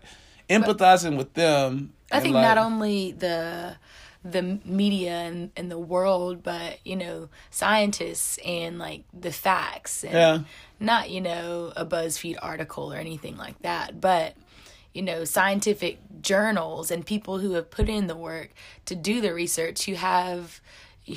empathizing 0.49 1.17
with 1.17 1.35
them. 1.35 1.93
I 2.13 2.21
think 2.21 2.35
like, 2.35 2.43
not 2.43 2.59
only 2.59 3.13
the 3.13 3.77
the 4.25 4.59
media 4.65 5.11
and, 5.13 5.51
and 5.55 5.71
the 5.71 5.79
world, 5.79 6.43
but 6.43 6.79
you 6.85 6.97
know, 6.97 7.29
scientists 7.51 8.39
and 8.45 8.79
like 8.79 9.05
the 9.13 9.33
facts 9.33 10.03
and 10.03 10.15
Yeah. 10.15 10.39
not, 10.81 11.11
you 11.11 11.21
know, 11.21 11.73
a 11.77 11.85
BuzzFeed 11.85 12.37
article 12.41 12.93
or 12.93 12.97
anything 12.97 13.37
like 13.37 13.61
that, 13.63 14.01
but 14.01 14.35
you 14.95 15.03
know, 15.03 15.25
scientific 15.25 15.99
journals 16.23 16.91
and 16.91 17.05
people 17.05 17.41
who 17.41 17.53
have 17.53 17.69
put 17.71 17.89
in 17.89 18.07
the 18.07 18.17
work 18.17 18.51
to 18.87 18.95
do 18.95 19.21
the 19.21 19.35
research 19.35 19.85
who 19.85 19.95
have 19.95 20.61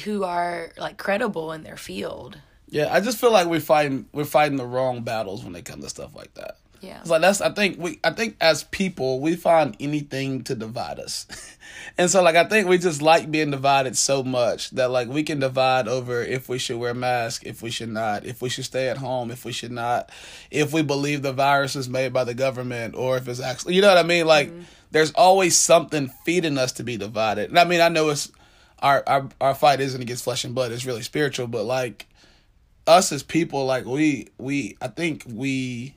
who 0.03 0.23
are 0.23 0.71
like 0.77 0.97
credible 0.97 1.51
in 1.51 1.63
their 1.63 1.77
field. 1.77 2.37
Yeah, 2.69 2.93
I 2.93 2.99
just 2.99 3.17
feel 3.17 3.31
like 3.31 3.47
we're 3.47 3.59
fighting 3.59 4.07
we're 4.11 4.25
fighting 4.25 4.57
the 4.57 4.65
wrong 4.65 5.03
battles 5.03 5.43
when 5.43 5.55
it 5.55 5.65
comes 5.65 5.83
to 5.83 5.89
stuff 5.89 6.15
like 6.15 6.33
that. 6.35 6.57
Yeah. 6.81 6.99
It's 7.01 7.09
like 7.09 7.21
that's 7.21 7.41
I 7.41 7.49
think 7.49 7.79
we 7.79 7.99
I 8.03 8.11
think 8.11 8.35
as 8.41 8.63
people 8.65 9.19
we 9.19 9.35
find 9.35 9.75
anything 9.79 10.43
to 10.43 10.55
divide 10.55 10.99
us. 10.99 11.27
and 11.97 12.09
so 12.09 12.21
like 12.21 12.35
I 12.35 12.43
think 12.43 12.67
we 12.67 12.77
just 12.77 13.01
like 13.01 13.31
being 13.31 13.51
divided 13.51 13.97
so 13.97 14.23
much 14.23 14.71
that 14.71 14.91
like 14.91 15.07
we 15.07 15.23
can 15.23 15.39
divide 15.39 15.87
over 15.87 16.21
if 16.21 16.49
we 16.49 16.57
should 16.57 16.77
wear 16.77 16.93
masks, 16.93 17.45
if 17.45 17.61
we 17.61 17.71
should 17.71 17.89
not, 17.89 18.25
if 18.25 18.41
we 18.41 18.49
should 18.49 18.65
stay 18.65 18.89
at 18.89 18.97
home, 18.97 19.31
if 19.31 19.45
we 19.45 19.51
should 19.51 19.71
not, 19.71 20.11
if 20.51 20.73
we 20.73 20.81
believe 20.81 21.21
the 21.21 21.33
virus 21.33 21.75
is 21.75 21.89
made 21.89 22.13
by 22.13 22.23
the 22.23 22.33
government 22.33 22.95
or 22.95 23.17
if 23.17 23.27
it's 23.27 23.39
actually 23.39 23.75
you 23.75 23.81
know 23.81 23.89
what 23.89 23.97
I 23.97 24.03
mean? 24.03 24.27
Like 24.27 24.49
mm-hmm. 24.49 24.61
there's 24.91 25.11
always 25.13 25.55
something 25.55 26.09
feeding 26.25 26.57
us 26.57 26.73
to 26.73 26.83
be 26.83 26.97
divided. 26.97 27.49
And 27.49 27.59
I 27.59 27.63
mean 27.63 27.81
I 27.81 27.89
know 27.89 28.09
it's 28.09 28.31
our 28.79 29.03
our 29.07 29.29
our 29.41 29.55
fight 29.55 29.79
isn't 29.79 30.01
against 30.01 30.23
flesh 30.23 30.43
and 30.43 30.55
blood, 30.55 30.71
it's 30.71 30.85
really 30.85 31.01
spiritual, 31.01 31.47
but 31.47 31.65
like 31.65 32.07
us 32.85 33.11
as 33.11 33.23
people, 33.23 33.65
like 33.65 33.85
we 33.85 34.29
we 34.37 34.77
I 34.81 34.87
think 34.87 35.23
we 35.27 35.95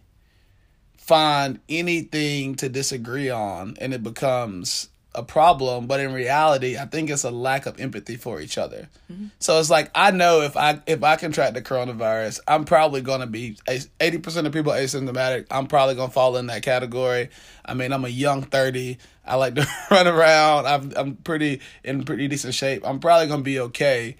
find 0.96 1.60
anything 1.68 2.54
to 2.56 2.68
disagree 2.68 3.30
on 3.30 3.76
and 3.80 3.92
it 3.92 4.02
becomes 4.02 4.88
a 5.14 5.22
problem 5.22 5.86
but 5.86 5.98
in 5.98 6.12
reality 6.12 6.78
i 6.78 6.84
think 6.84 7.10
it's 7.10 7.24
a 7.24 7.30
lack 7.30 7.66
of 7.66 7.80
empathy 7.80 8.16
for 8.16 8.40
each 8.40 8.56
other 8.56 8.88
mm-hmm. 9.10 9.26
so 9.40 9.58
it's 9.58 9.70
like 9.70 9.90
i 9.94 10.10
know 10.10 10.42
if 10.42 10.56
i 10.56 10.80
if 10.86 11.02
i 11.02 11.16
contract 11.16 11.54
the 11.54 11.62
coronavirus 11.62 12.38
i'm 12.46 12.64
probably 12.64 13.00
going 13.00 13.20
to 13.20 13.26
be 13.26 13.56
80% 13.66 14.46
of 14.46 14.52
people 14.52 14.72
asymptomatic 14.72 15.46
i'm 15.50 15.66
probably 15.66 15.96
going 15.96 16.08
to 16.08 16.14
fall 16.14 16.36
in 16.36 16.46
that 16.46 16.62
category 16.62 17.28
i 17.64 17.74
mean 17.74 17.92
i'm 17.92 18.04
a 18.04 18.08
young 18.08 18.42
30 18.42 18.98
i 19.26 19.34
like 19.34 19.56
to 19.56 19.66
run 19.90 20.06
around 20.06 20.66
I'm, 20.66 20.92
I'm 20.96 21.16
pretty 21.16 21.60
in 21.82 22.04
pretty 22.04 22.28
decent 22.28 22.54
shape 22.54 22.86
i'm 22.86 23.00
probably 23.00 23.26
going 23.26 23.40
to 23.40 23.44
be 23.44 23.60
okay 23.60 24.16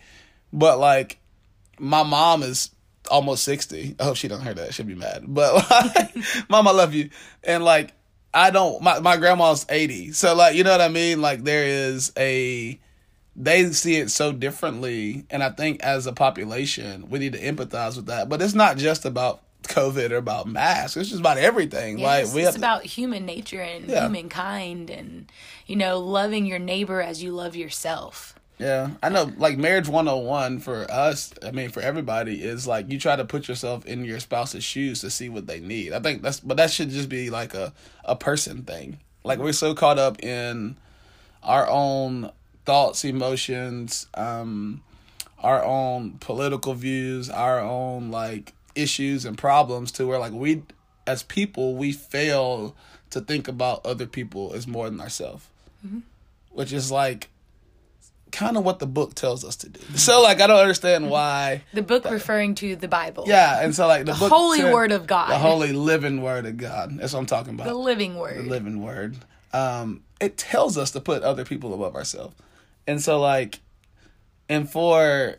but 0.52 0.80
like 0.80 1.20
my 1.78 2.02
mom 2.02 2.42
is 2.42 2.70
almost 3.10 3.44
60. 3.44 3.96
I 3.98 4.04
hope 4.04 4.16
she 4.16 4.28
don't 4.28 4.42
hear 4.42 4.54
that. 4.54 4.74
She'll 4.74 4.86
be 4.86 4.94
mad. 4.94 5.24
But 5.26 5.70
like, 5.94 6.14
mom, 6.48 6.68
I 6.68 6.72
love 6.72 6.94
you. 6.94 7.10
And 7.44 7.64
like, 7.64 7.92
I 8.32 8.50
don't, 8.50 8.80
my, 8.82 9.00
my 9.00 9.16
grandma's 9.16 9.66
80. 9.68 10.12
So 10.12 10.34
like, 10.34 10.54
you 10.54 10.64
know 10.64 10.70
what 10.70 10.80
I 10.80 10.88
mean? 10.88 11.20
Like 11.20 11.42
there 11.44 11.64
is 11.64 12.12
a, 12.16 12.78
they 13.36 13.70
see 13.72 13.96
it 13.96 14.10
so 14.10 14.32
differently. 14.32 15.24
And 15.30 15.42
I 15.42 15.50
think 15.50 15.82
as 15.82 16.06
a 16.06 16.12
population, 16.12 17.10
we 17.10 17.18
need 17.18 17.32
to 17.32 17.40
empathize 17.40 17.96
with 17.96 18.06
that. 18.06 18.28
But 18.28 18.40
it's 18.42 18.54
not 18.54 18.76
just 18.76 19.04
about 19.04 19.42
COVID 19.64 20.10
or 20.12 20.16
about 20.16 20.46
masks. 20.46 20.96
It's 20.96 21.08
just 21.10 21.20
about 21.20 21.38
everything. 21.38 21.98
Yes, 21.98 22.26
like 22.28 22.34
we 22.34 22.42
it's 22.42 22.52
have 22.52 22.56
about 22.56 22.84
human 22.84 23.26
nature 23.26 23.60
and 23.60 23.88
Yeah. 23.88 24.02
humankind 24.04 24.90
and, 24.90 25.30
you 25.66 25.76
know, 25.76 25.98
loving 25.98 26.46
your 26.46 26.58
neighbor 26.58 27.00
as 27.00 27.22
you 27.22 27.32
love 27.32 27.56
yourself. 27.56 28.34
Yeah, 28.60 28.90
I 29.02 29.08
know. 29.08 29.32
Like 29.38 29.56
marriage 29.56 29.88
101 29.88 30.58
for 30.58 30.88
us, 30.90 31.32
I 31.42 31.50
mean, 31.50 31.70
for 31.70 31.80
everybody, 31.80 32.42
is 32.42 32.66
like 32.66 32.90
you 32.90 32.98
try 32.98 33.16
to 33.16 33.24
put 33.24 33.48
yourself 33.48 33.86
in 33.86 34.04
your 34.04 34.20
spouse's 34.20 34.62
shoes 34.62 35.00
to 35.00 35.08
see 35.08 35.30
what 35.30 35.46
they 35.46 35.60
need. 35.60 35.94
I 35.94 36.00
think 36.00 36.20
that's, 36.20 36.40
but 36.40 36.58
that 36.58 36.70
should 36.70 36.90
just 36.90 37.08
be 37.08 37.30
like 37.30 37.54
a 37.54 37.72
a 38.04 38.16
person 38.16 38.64
thing. 38.64 38.98
Like 39.24 39.38
we're 39.38 39.54
so 39.54 39.74
caught 39.74 39.98
up 39.98 40.22
in 40.22 40.76
our 41.42 41.66
own 41.70 42.32
thoughts, 42.66 43.02
emotions, 43.02 44.06
um, 44.12 44.82
our 45.38 45.64
own 45.64 46.18
political 46.20 46.74
views, 46.74 47.30
our 47.30 47.60
own 47.60 48.10
like 48.10 48.52
issues 48.74 49.24
and 49.24 49.38
problems, 49.38 49.90
to 49.92 50.06
where 50.06 50.18
like 50.18 50.34
we, 50.34 50.64
as 51.06 51.22
people, 51.22 51.76
we 51.76 51.92
fail 51.92 52.76
to 53.08 53.22
think 53.22 53.48
about 53.48 53.86
other 53.86 54.06
people 54.06 54.52
as 54.52 54.66
more 54.66 54.90
than 54.90 55.00
ourselves, 55.00 55.46
which 56.50 56.74
is 56.74 56.92
like 56.92 57.30
kind 58.30 58.56
of 58.56 58.64
what 58.64 58.78
the 58.78 58.86
book 58.86 59.14
tells 59.14 59.44
us 59.44 59.56
to 59.56 59.68
do. 59.68 59.80
So 59.96 60.22
like 60.22 60.40
I 60.40 60.46
don't 60.46 60.58
understand 60.58 61.10
why. 61.10 61.62
The 61.72 61.82
book 61.82 62.04
referring 62.04 62.54
to 62.56 62.76
the 62.76 62.88
Bible. 62.88 63.24
Yeah, 63.26 63.62
and 63.62 63.74
so 63.74 63.86
like 63.86 64.06
the, 64.06 64.12
book 64.12 64.30
holy 64.30 64.64
word 64.64 64.92
of 64.92 65.06
God. 65.06 65.30
the 65.30 65.38
holy 65.38 65.72
living 65.72 66.22
word 66.22 66.46
of 66.46 66.56
God. 66.56 66.98
That's 66.98 67.12
what 67.12 67.20
I'm 67.20 67.26
talking 67.26 67.54
about. 67.54 67.66
The 67.66 67.74
living 67.74 68.16
word. 68.16 68.44
The 68.44 68.48
living 68.48 68.82
word. 68.82 69.16
Um, 69.52 70.02
it 70.20 70.36
tells 70.36 70.78
us 70.78 70.92
to 70.92 71.00
put 71.00 71.22
other 71.22 71.44
people 71.44 71.74
above 71.74 71.96
ourselves, 71.96 72.34
and 72.86 73.02
so 73.02 73.20
like, 73.20 73.60
and 74.48 74.70
for. 74.70 75.36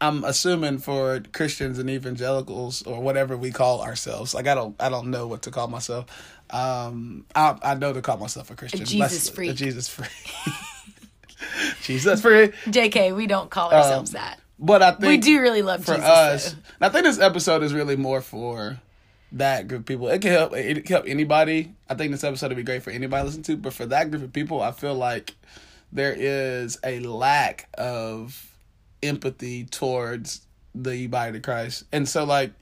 I'm 0.00 0.24
assuming 0.24 0.78
for 0.78 1.22
Christians 1.32 1.78
and 1.78 1.88
evangelicals 1.88 2.82
or 2.82 3.00
whatever 3.00 3.36
we 3.36 3.52
call 3.52 3.82
ourselves. 3.82 4.34
Like 4.34 4.48
I 4.48 4.54
don't, 4.56 4.74
I 4.80 4.88
don't 4.88 5.12
know 5.12 5.28
what 5.28 5.42
to 5.42 5.52
call 5.52 5.68
myself. 5.68 6.06
Um, 6.50 7.24
I, 7.34 7.56
I 7.62 7.74
know 7.74 7.92
to 7.92 8.02
call 8.02 8.18
myself 8.18 8.50
a 8.50 8.54
Christian. 8.54 8.82
A 8.82 8.84
Jesus 8.84 9.30
freak. 9.30 9.50
A 9.52 9.54
Jesus 9.54 9.88
freak. 9.88 10.10
Jesus 11.82 12.20
freak. 12.22 12.54
JK, 12.66 13.14
we 13.16 13.26
don't 13.26 13.50
call 13.50 13.72
ourselves 13.72 14.10
Um, 14.14 14.20
that. 14.20 14.38
But 14.58 14.82
I 14.82 14.90
think 14.92 15.02
We 15.04 15.16
do 15.18 15.40
really 15.40 15.62
love 15.62 15.84
for 15.84 15.94
Jesus. 15.94 16.08
us. 16.08 16.56
I 16.80 16.88
think 16.88 17.04
this 17.04 17.18
episode 17.18 17.62
is 17.62 17.72
really 17.74 17.96
more 17.96 18.20
for 18.20 18.80
that 19.32 19.66
group 19.66 19.80
of 19.80 19.86
people. 19.86 20.08
It 20.08 20.20
can 20.22 20.30
help. 20.30 20.54
It 20.54 20.84
can 20.84 20.94
help 20.94 21.06
anybody. 21.08 21.74
I 21.88 21.94
think 21.94 22.12
this 22.12 22.22
episode 22.22 22.48
would 22.48 22.56
be 22.56 22.62
great 22.62 22.82
for 22.82 22.90
anybody 22.90 23.22
to 23.22 23.26
listen 23.26 23.42
to. 23.44 23.56
But 23.56 23.72
for 23.72 23.86
that 23.86 24.10
group 24.10 24.22
of 24.22 24.32
people, 24.32 24.60
I 24.62 24.70
feel 24.72 24.94
like 24.94 25.34
there 25.90 26.14
is 26.16 26.78
a 26.84 27.00
lack 27.00 27.68
of 27.74 28.56
empathy 29.02 29.64
towards 29.64 30.42
the 30.74 31.06
body 31.08 31.36
of 31.38 31.42
Christ, 31.42 31.84
and 31.92 32.08
so 32.08 32.24
like. 32.24 32.52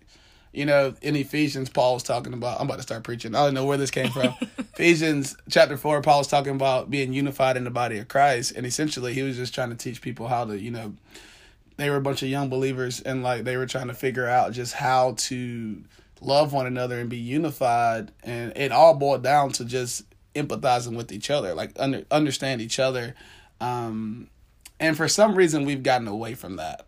You 0.52 0.66
know, 0.66 0.95
in 1.00 1.14
Ephesians, 1.14 1.69
Paul 1.71 1.95
was 1.95 2.02
talking 2.02 2.33
about. 2.33 2.61
I'm 2.61 2.66
about 2.66 2.76
to 2.76 2.83
start 2.83 3.04
preaching. 3.04 3.35
I 3.37 3.45
don't 3.45 3.54
know 3.54 3.64
where 3.66 3.76
this 3.76 3.90
came 3.92 4.11
from. 4.11 4.35
Ephesians 4.75 5.37
chapter 5.49 5.76
four, 5.76 6.02
Paul 6.02 6.19
was 6.19 6.26
talking 6.26 6.54
about 6.54 6.90
being 6.90 7.12
unified 7.12 7.57
in 7.57 7.64
the 7.64 7.71
body 7.71 7.99
of 7.99 8.09
Christ, 8.09 8.52
and 8.57 8.66
essentially, 8.66 9.14
he 9.14 9.23
was 9.23 9.37
just 9.37 9.54
trying 9.54 9.71
to 9.71 9.76
teach 9.76 10.00
people 10.02 10.26
how 10.26 10.45
to, 10.47 10.59
you 10.59 10.71
know, 10.73 10.95
they 11.76 11.88
were 11.88 11.97
a 11.97 12.00
bunch 12.02 12.23
of 12.23 12.28
young 12.28 12.49
believers 12.50 13.00
and 13.00 13.23
like 13.23 13.45
they 13.45 13.57
were 13.57 13.64
trying 13.66 13.88
to 13.88 13.95
figure 13.95 14.26
out 14.28 14.52
just 14.52 14.75
how 14.75 15.14
to 15.16 15.83
love 16.21 16.52
one 16.52 16.66
another 16.66 16.99
and 17.00 17.09
be 17.09 17.16
unified 17.16 18.12
and 18.23 18.52
it 18.54 18.71
all 18.71 18.92
boiled 18.92 19.23
down 19.23 19.50
to 19.50 19.64
just 19.64 20.04
empathizing 20.35 20.95
with 20.95 21.11
each 21.11 21.30
other 21.30 21.54
like 21.54 21.71
under, 21.78 22.04
understand 22.11 22.61
each 22.61 22.78
other 22.78 23.14
um 23.62 24.28
and 24.78 24.95
for 24.99 25.09
some 25.09 25.35
reason 25.35 25.64
we've 25.64 25.83
gotten 25.83 26.07
away 26.07 26.35
from 26.35 26.57
that 26.57 26.85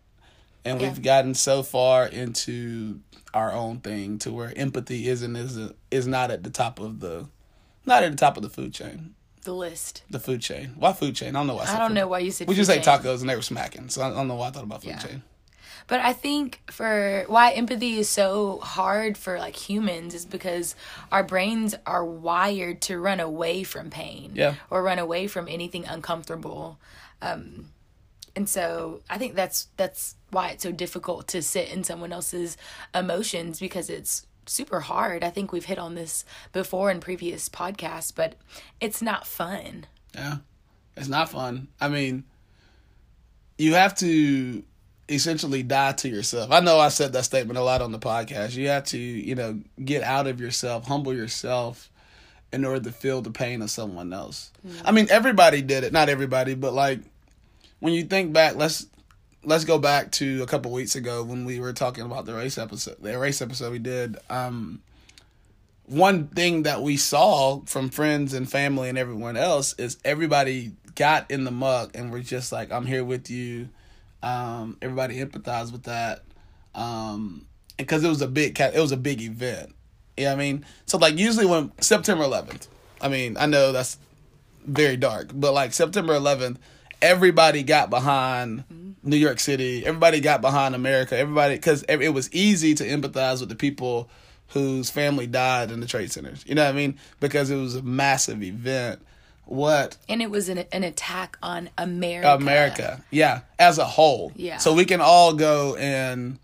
and 0.63 0.79
Yeah. 0.79 0.89
we've 0.89 1.01
gotten 1.01 1.33
so 1.33 1.63
far 1.63 2.05
into 2.05 2.99
our 3.33 3.51
own 3.51 3.79
thing 3.79 4.17
to 4.19 4.31
where 4.31 4.53
empathy 4.55 5.07
isn't 5.07 5.35
is 5.35 5.71
is 5.91 6.07
not 6.07 6.31
at 6.31 6.43
the 6.43 6.49
top 6.49 6.79
of 6.79 6.99
the 6.99 7.27
not 7.85 8.03
at 8.03 8.11
the 8.11 8.17
top 8.17 8.37
of 8.37 8.43
the 8.43 8.49
food 8.49 8.73
chain 8.73 9.15
The 9.43 9.53
list. 9.53 10.03
the 10.09 10.19
food 10.19 10.41
chain 10.41 10.73
why 10.77 10.93
food 10.93 11.15
chain 11.15 11.35
i 11.35 11.39
don't 11.39 11.47
know 11.47 11.55
why 11.55 11.63
I 11.63 11.65
said 11.65 11.79
don't 11.79 11.89
food. 11.89 11.95
know 11.95 12.07
why 12.07 12.19
you 12.19 12.31
said 12.31 12.47
we 12.47 12.55
just 12.55 12.69
ate 12.69 12.83
tacos 12.83 13.21
and 13.21 13.29
they 13.29 13.35
were 13.35 13.41
smacking 13.41 13.89
so 13.89 14.01
i 14.03 14.09
don't 14.09 14.27
know 14.27 14.35
why 14.35 14.47
i 14.47 14.51
thought 14.51 14.63
about 14.63 14.81
food 14.83 14.89
Yeah. 14.91 14.99
chain 14.99 15.23
But 15.87 15.99
I 15.99 16.13
think 16.13 16.61
for 16.71 17.25
why 17.27 17.51
empathy 17.51 17.99
is 17.99 18.07
so 18.07 18.59
hard 18.59 19.17
for 19.17 19.37
like 19.37 19.55
humans 19.69 20.13
is 20.13 20.25
because 20.25 20.75
our 21.11 21.23
brains 21.25 21.75
are 21.85 22.05
wired 22.05 22.79
to 22.87 22.97
run 22.97 23.19
away 23.19 23.63
from 23.63 23.89
pain 23.89 24.31
Yeah. 24.33 24.55
or 24.69 24.81
run 24.81 24.97
away 24.97 25.27
from 25.27 25.47
anything 25.49 25.83
uncomfortable. 25.85 26.77
Um, 27.21 27.67
and 28.35 28.49
so 28.49 29.01
I 29.09 29.17
think 29.17 29.35
that's 29.35 29.67
that's 29.77 30.15
why 30.31 30.49
it's 30.49 30.63
so 30.63 30.71
difficult 30.71 31.27
to 31.29 31.41
sit 31.41 31.69
in 31.71 31.83
someone 31.83 32.11
else's 32.11 32.57
emotions 32.93 33.59
because 33.59 33.89
it's 33.89 34.25
super 34.45 34.81
hard. 34.81 35.23
I 35.23 35.29
think 35.29 35.51
we've 35.51 35.65
hit 35.65 35.77
on 35.77 35.95
this 35.95 36.25
before 36.51 36.89
in 36.91 36.99
previous 36.99 37.49
podcasts, 37.49 38.13
but 38.13 38.35
it's 38.79 39.01
not 39.01 39.27
fun. 39.27 39.85
Yeah. 40.15 40.37
It's 40.95 41.07
not 41.07 41.29
fun. 41.29 41.67
I 41.79 41.87
mean, 41.89 42.23
you 43.57 43.75
have 43.75 43.95
to 43.95 44.63
essentially 45.09 45.63
die 45.63 45.93
to 45.93 46.09
yourself. 46.09 46.51
I 46.51 46.59
know 46.59 46.79
I 46.79 46.89
said 46.89 47.13
that 47.13 47.25
statement 47.25 47.57
a 47.57 47.63
lot 47.63 47.81
on 47.81 47.91
the 47.91 47.99
podcast. 47.99 48.55
You 48.55 48.67
have 48.69 48.85
to, 48.85 48.97
you 48.97 49.35
know, 49.35 49.59
get 49.83 50.03
out 50.03 50.27
of 50.27 50.39
yourself, 50.39 50.87
humble 50.87 51.13
yourself 51.13 51.91
in 52.51 52.65
order 52.65 52.81
to 52.81 52.91
feel 52.91 53.21
the 53.21 53.31
pain 53.31 53.61
of 53.61 53.71
someone 53.71 54.13
else. 54.13 54.51
Mm. 54.67 54.81
I 54.85 54.91
mean, 54.91 55.07
everybody 55.09 55.61
did 55.61 55.83
it. 55.83 55.93
Not 55.93 56.09
everybody, 56.09 56.53
but 56.53 56.73
like 56.73 56.99
when 57.83 57.91
you 57.91 58.05
think 58.05 58.31
back, 58.31 58.55
let's 58.55 58.87
let's 59.43 59.65
go 59.65 59.77
back 59.77 60.09
to 60.09 60.41
a 60.41 60.45
couple 60.45 60.71
weeks 60.71 60.95
ago 60.95 61.21
when 61.21 61.43
we 61.43 61.59
were 61.59 61.73
talking 61.73 62.05
about 62.05 62.25
the 62.25 62.33
race 62.33 62.57
episode. 62.57 62.95
The 63.01 63.19
race 63.19 63.41
episode 63.41 63.73
we 63.73 63.79
did. 63.79 64.15
Um 64.29 64.81
one 65.85 66.29
thing 66.29 66.63
that 66.63 66.81
we 66.81 66.95
saw 66.95 67.59
from 67.65 67.89
friends 67.89 68.33
and 68.33 68.49
family 68.49 68.87
and 68.87 68.97
everyone 68.97 69.35
else 69.35 69.73
is 69.77 69.97
everybody 70.05 70.71
got 70.95 71.29
in 71.29 71.43
the 71.43 71.51
muck 71.51 71.91
and 71.93 72.09
we're 72.09 72.21
just 72.21 72.53
like, 72.53 72.71
I'm 72.71 72.85
here 72.85 73.03
with 73.03 73.29
you. 73.29 73.67
Um, 74.21 74.77
everybody 74.81 75.17
empathized 75.17 75.73
with 75.73 75.83
that. 75.83 76.23
Um, 76.73 77.45
because 77.77 78.01
it 78.05 78.07
was 78.07 78.21
a 78.21 78.29
big, 78.29 78.57
it 78.61 78.79
was 78.79 78.93
a 78.93 78.97
big 78.97 79.21
event. 79.21 79.75
You 80.15 80.23
know 80.23 80.31
I 80.31 80.35
mean? 80.37 80.65
So 80.85 80.97
like 80.97 81.17
usually 81.17 81.45
when 81.45 81.73
September 81.81 82.23
11th, 82.23 82.69
I 83.01 83.09
mean, 83.09 83.35
I 83.35 83.45
know 83.45 83.73
that's 83.73 83.97
very 84.65 84.95
dark, 84.95 85.31
but 85.33 85.53
like 85.53 85.73
September 85.73 86.13
11th, 86.13 86.59
everybody 87.03 87.61
got 87.61 87.89
behind 87.89 88.63
New 89.03 89.17
York 89.17 89.39
City. 89.39 89.85
Everybody 89.85 90.21
got 90.21 90.41
behind 90.41 90.73
America. 90.73 91.17
Everybody, 91.17 91.55
because 91.55 91.83
it 91.83 92.13
was 92.13 92.33
easy 92.33 92.73
to 92.75 92.83
empathize 92.83 93.41
with 93.41 93.49
the 93.49 93.55
people 93.55 94.09
whose 94.47 94.89
family 94.89 95.27
died 95.27 95.69
in 95.69 95.81
the 95.81 95.85
trade 95.85 96.11
centers. 96.11 96.43
You 96.47 96.55
know 96.55 96.63
what 96.63 96.73
I 96.73 96.77
mean? 96.77 96.97
Because 97.19 97.51
it 97.51 97.57
was 97.57 97.75
a 97.75 97.81
massive 97.81 98.41
event. 98.41 99.05
What 99.45 99.97
And 100.07 100.21
it 100.21 100.31
was 100.31 100.47
an, 100.47 100.59
an 100.71 100.83
attack 100.85 101.37
on 101.43 101.69
America. 101.77 102.33
America, 102.33 103.03
yeah, 103.11 103.41
as 103.59 103.77
a 103.77 103.83
whole. 103.83 104.31
Yeah. 104.37 104.57
So 104.57 104.73
we 104.73 104.85
can 104.85 105.01
all 105.01 105.33
go 105.33 105.75
and 105.75 106.39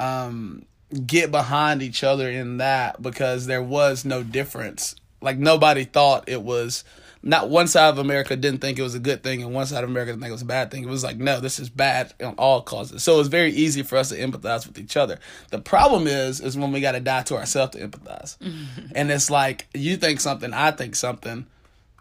um, 0.00 0.64
get 1.06 1.30
behind 1.30 1.82
each 1.82 2.02
other 2.02 2.28
in 2.28 2.56
that 2.56 3.00
because 3.00 3.46
there 3.46 3.62
was 3.62 4.04
no 4.04 4.24
difference. 4.24 4.96
Like 5.20 5.38
nobody 5.38 5.84
thought 5.84 6.28
it 6.28 6.42
was. 6.42 6.82
Not 7.22 7.48
one 7.48 7.68
side 7.68 7.88
of 7.88 7.98
America 7.98 8.34
didn't 8.34 8.60
think 8.60 8.78
it 8.78 8.82
was 8.82 8.94
a 8.94 9.00
good 9.00 9.22
thing, 9.22 9.42
and 9.42 9.54
one 9.54 9.66
side 9.66 9.84
of 9.84 9.90
America 9.90 10.12
didn't 10.12 10.22
think 10.22 10.30
it 10.30 10.32
was 10.32 10.42
a 10.42 10.46
bad 10.46 10.70
thing. 10.70 10.82
It 10.82 10.88
was 10.88 11.04
like, 11.04 11.18
no, 11.18 11.40
this 11.40 11.60
is 11.60 11.68
bad 11.68 12.12
on 12.22 12.34
all 12.34 12.62
causes. 12.62 13.02
So 13.02 13.14
it 13.14 13.18
was 13.18 13.28
very 13.28 13.52
easy 13.52 13.82
for 13.82 13.96
us 13.96 14.08
to 14.08 14.16
empathize 14.18 14.66
with 14.66 14.78
each 14.78 14.96
other. 14.96 15.18
The 15.50 15.60
problem 15.60 16.06
is, 16.06 16.40
is 16.40 16.56
when 16.56 16.72
we 16.72 16.80
got 16.80 16.92
to 16.92 17.00
die 17.00 17.22
to 17.22 17.36
ourselves 17.36 17.76
to 17.76 17.86
empathize, 17.86 18.36
and 18.94 19.10
it's 19.10 19.30
like 19.30 19.68
you 19.72 19.96
think 19.96 20.20
something, 20.20 20.52
I 20.52 20.72
think 20.72 20.96
something 20.96 21.46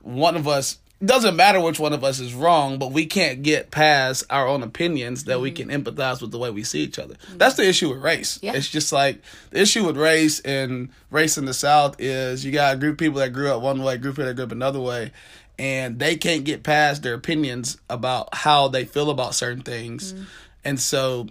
one 0.03 0.35
of 0.35 0.47
us 0.47 0.77
doesn't 1.03 1.35
matter 1.35 1.59
which 1.59 1.79
one 1.79 1.93
of 1.93 2.03
us 2.03 2.19
is 2.19 2.33
wrong, 2.33 2.77
but 2.77 2.91
we 2.91 3.05
can't 3.05 3.41
get 3.41 3.71
past 3.71 4.23
our 4.29 4.47
own 4.47 4.61
opinions 4.61 5.23
that 5.25 5.41
we 5.41 5.51
mm-hmm. 5.51 5.69
can 5.69 5.83
empathize 5.83 6.21
with 6.21 6.31
the 6.31 6.37
way 6.37 6.49
we 6.51 6.63
see 6.63 6.81
each 6.81 6.99
other. 6.99 7.15
Mm-hmm. 7.15 7.37
That's 7.37 7.55
the 7.55 7.67
issue 7.67 7.89
with 7.89 8.03
race. 8.03 8.39
Yeah. 8.41 8.53
It's 8.53 8.69
just 8.69 8.91
like 8.91 9.21
the 9.49 9.61
issue 9.61 9.85
with 9.85 9.97
race 9.97 10.39
and 10.41 10.89
race 11.09 11.37
in 11.37 11.45
the 11.45 11.53
South 11.53 11.95
is 11.99 12.45
you 12.45 12.51
got 12.51 12.75
a 12.75 12.77
group 12.77 12.93
of 12.93 12.99
people 12.99 13.19
that 13.19 13.33
grew 13.33 13.51
up 13.51 13.61
one 13.61 13.81
way, 13.81 13.95
a 13.95 13.97
group 13.97 14.13
of 14.13 14.15
people 14.17 14.27
that 14.27 14.35
grew 14.35 14.45
up 14.45 14.51
another 14.51 14.79
way, 14.79 15.11
and 15.57 15.97
they 15.99 16.15
can't 16.15 16.43
get 16.43 16.63
past 16.63 17.03
their 17.03 17.15
opinions 17.15 17.77
about 17.89 18.33
how 18.33 18.67
they 18.67 18.85
feel 18.85 19.09
about 19.09 19.35
certain 19.35 19.63
things. 19.63 20.13
Mm-hmm. 20.13 20.23
And 20.63 20.79
so 20.79 21.27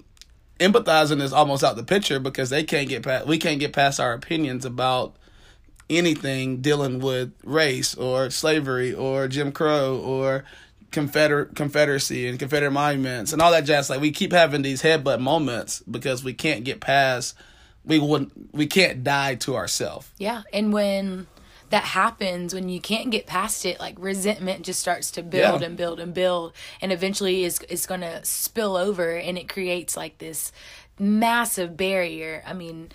empathizing 0.58 1.22
is 1.22 1.32
almost 1.32 1.64
out 1.64 1.76
the 1.76 1.82
picture 1.82 2.20
because 2.20 2.50
they 2.50 2.62
can't 2.62 2.88
get 2.88 3.02
past 3.02 3.26
we 3.26 3.38
can't 3.38 3.60
get 3.60 3.72
past 3.72 3.98
our 3.98 4.12
opinions 4.12 4.64
about 4.64 5.16
anything 5.90 6.62
dealing 6.62 7.00
with 7.00 7.32
race 7.44 7.94
or 7.94 8.30
slavery 8.30 8.94
or 8.94 9.28
Jim 9.28 9.52
Crow 9.52 9.98
or 9.98 10.44
Confederate 10.90 11.54
Confederacy 11.54 12.26
and 12.28 12.38
Confederate 12.38 12.70
monuments 12.70 13.32
and 13.32 13.42
all 13.42 13.50
that 13.52 13.64
jazz. 13.64 13.90
Like 13.90 14.00
we 14.00 14.10
keep 14.10 14.32
having 14.32 14.62
these 14.62 14.82
headbutt 14.82 15.20
moments 15.20 15.82
because 15.90 16.24
we 16.24 16.32
can't 16.32 16.64
get 16.64 16.80
past. 16.80 17.34
We 17.84 17.98
wouldn't. 17.98 18.32
We 18.54 18.66
can't 18.66 19.04
die 19.04 19.34
to 19.36 19.56
ourselves. 19.56 20.08
Yeah, 20.18 20.42
and 20.52 20.72
when 20.72 21.26
that 21.70 21.84
happens, 21.84 22.52
when 22.52 22.68
you 22.68 22.80
can't 22.80 23.10
get 23.10 23.26
past 23.26 23.64
it, 23.64 23.78
like 23.80 23.94
resentment 23.98 24.62
just 24.64 24.80
starts 24.80 25.12
to 25.12 25.22
build 25.22 25.60
Yeah. 25.60 25.66
and 25.68 25.76
build 25.76 25.98
and 26.00 26.12
build, 26.12 26.52
and 26.82 26.92
eventually 26.92 27.44
is 27.44 27.60
is 27.68 27.86
going 27.86 28.02
to 28.02 28.24
spill 28.24 28.76
over, 28.76 29.12
and 29.16 29.38
it 29.38 29.48
creates 29.48 29.96
like 29.96 30.18
this 30.18 30.52
massive 30.98 31.76
barrier. 31.76 32.42
I 32.46 32.52
mean, 32.52 32.90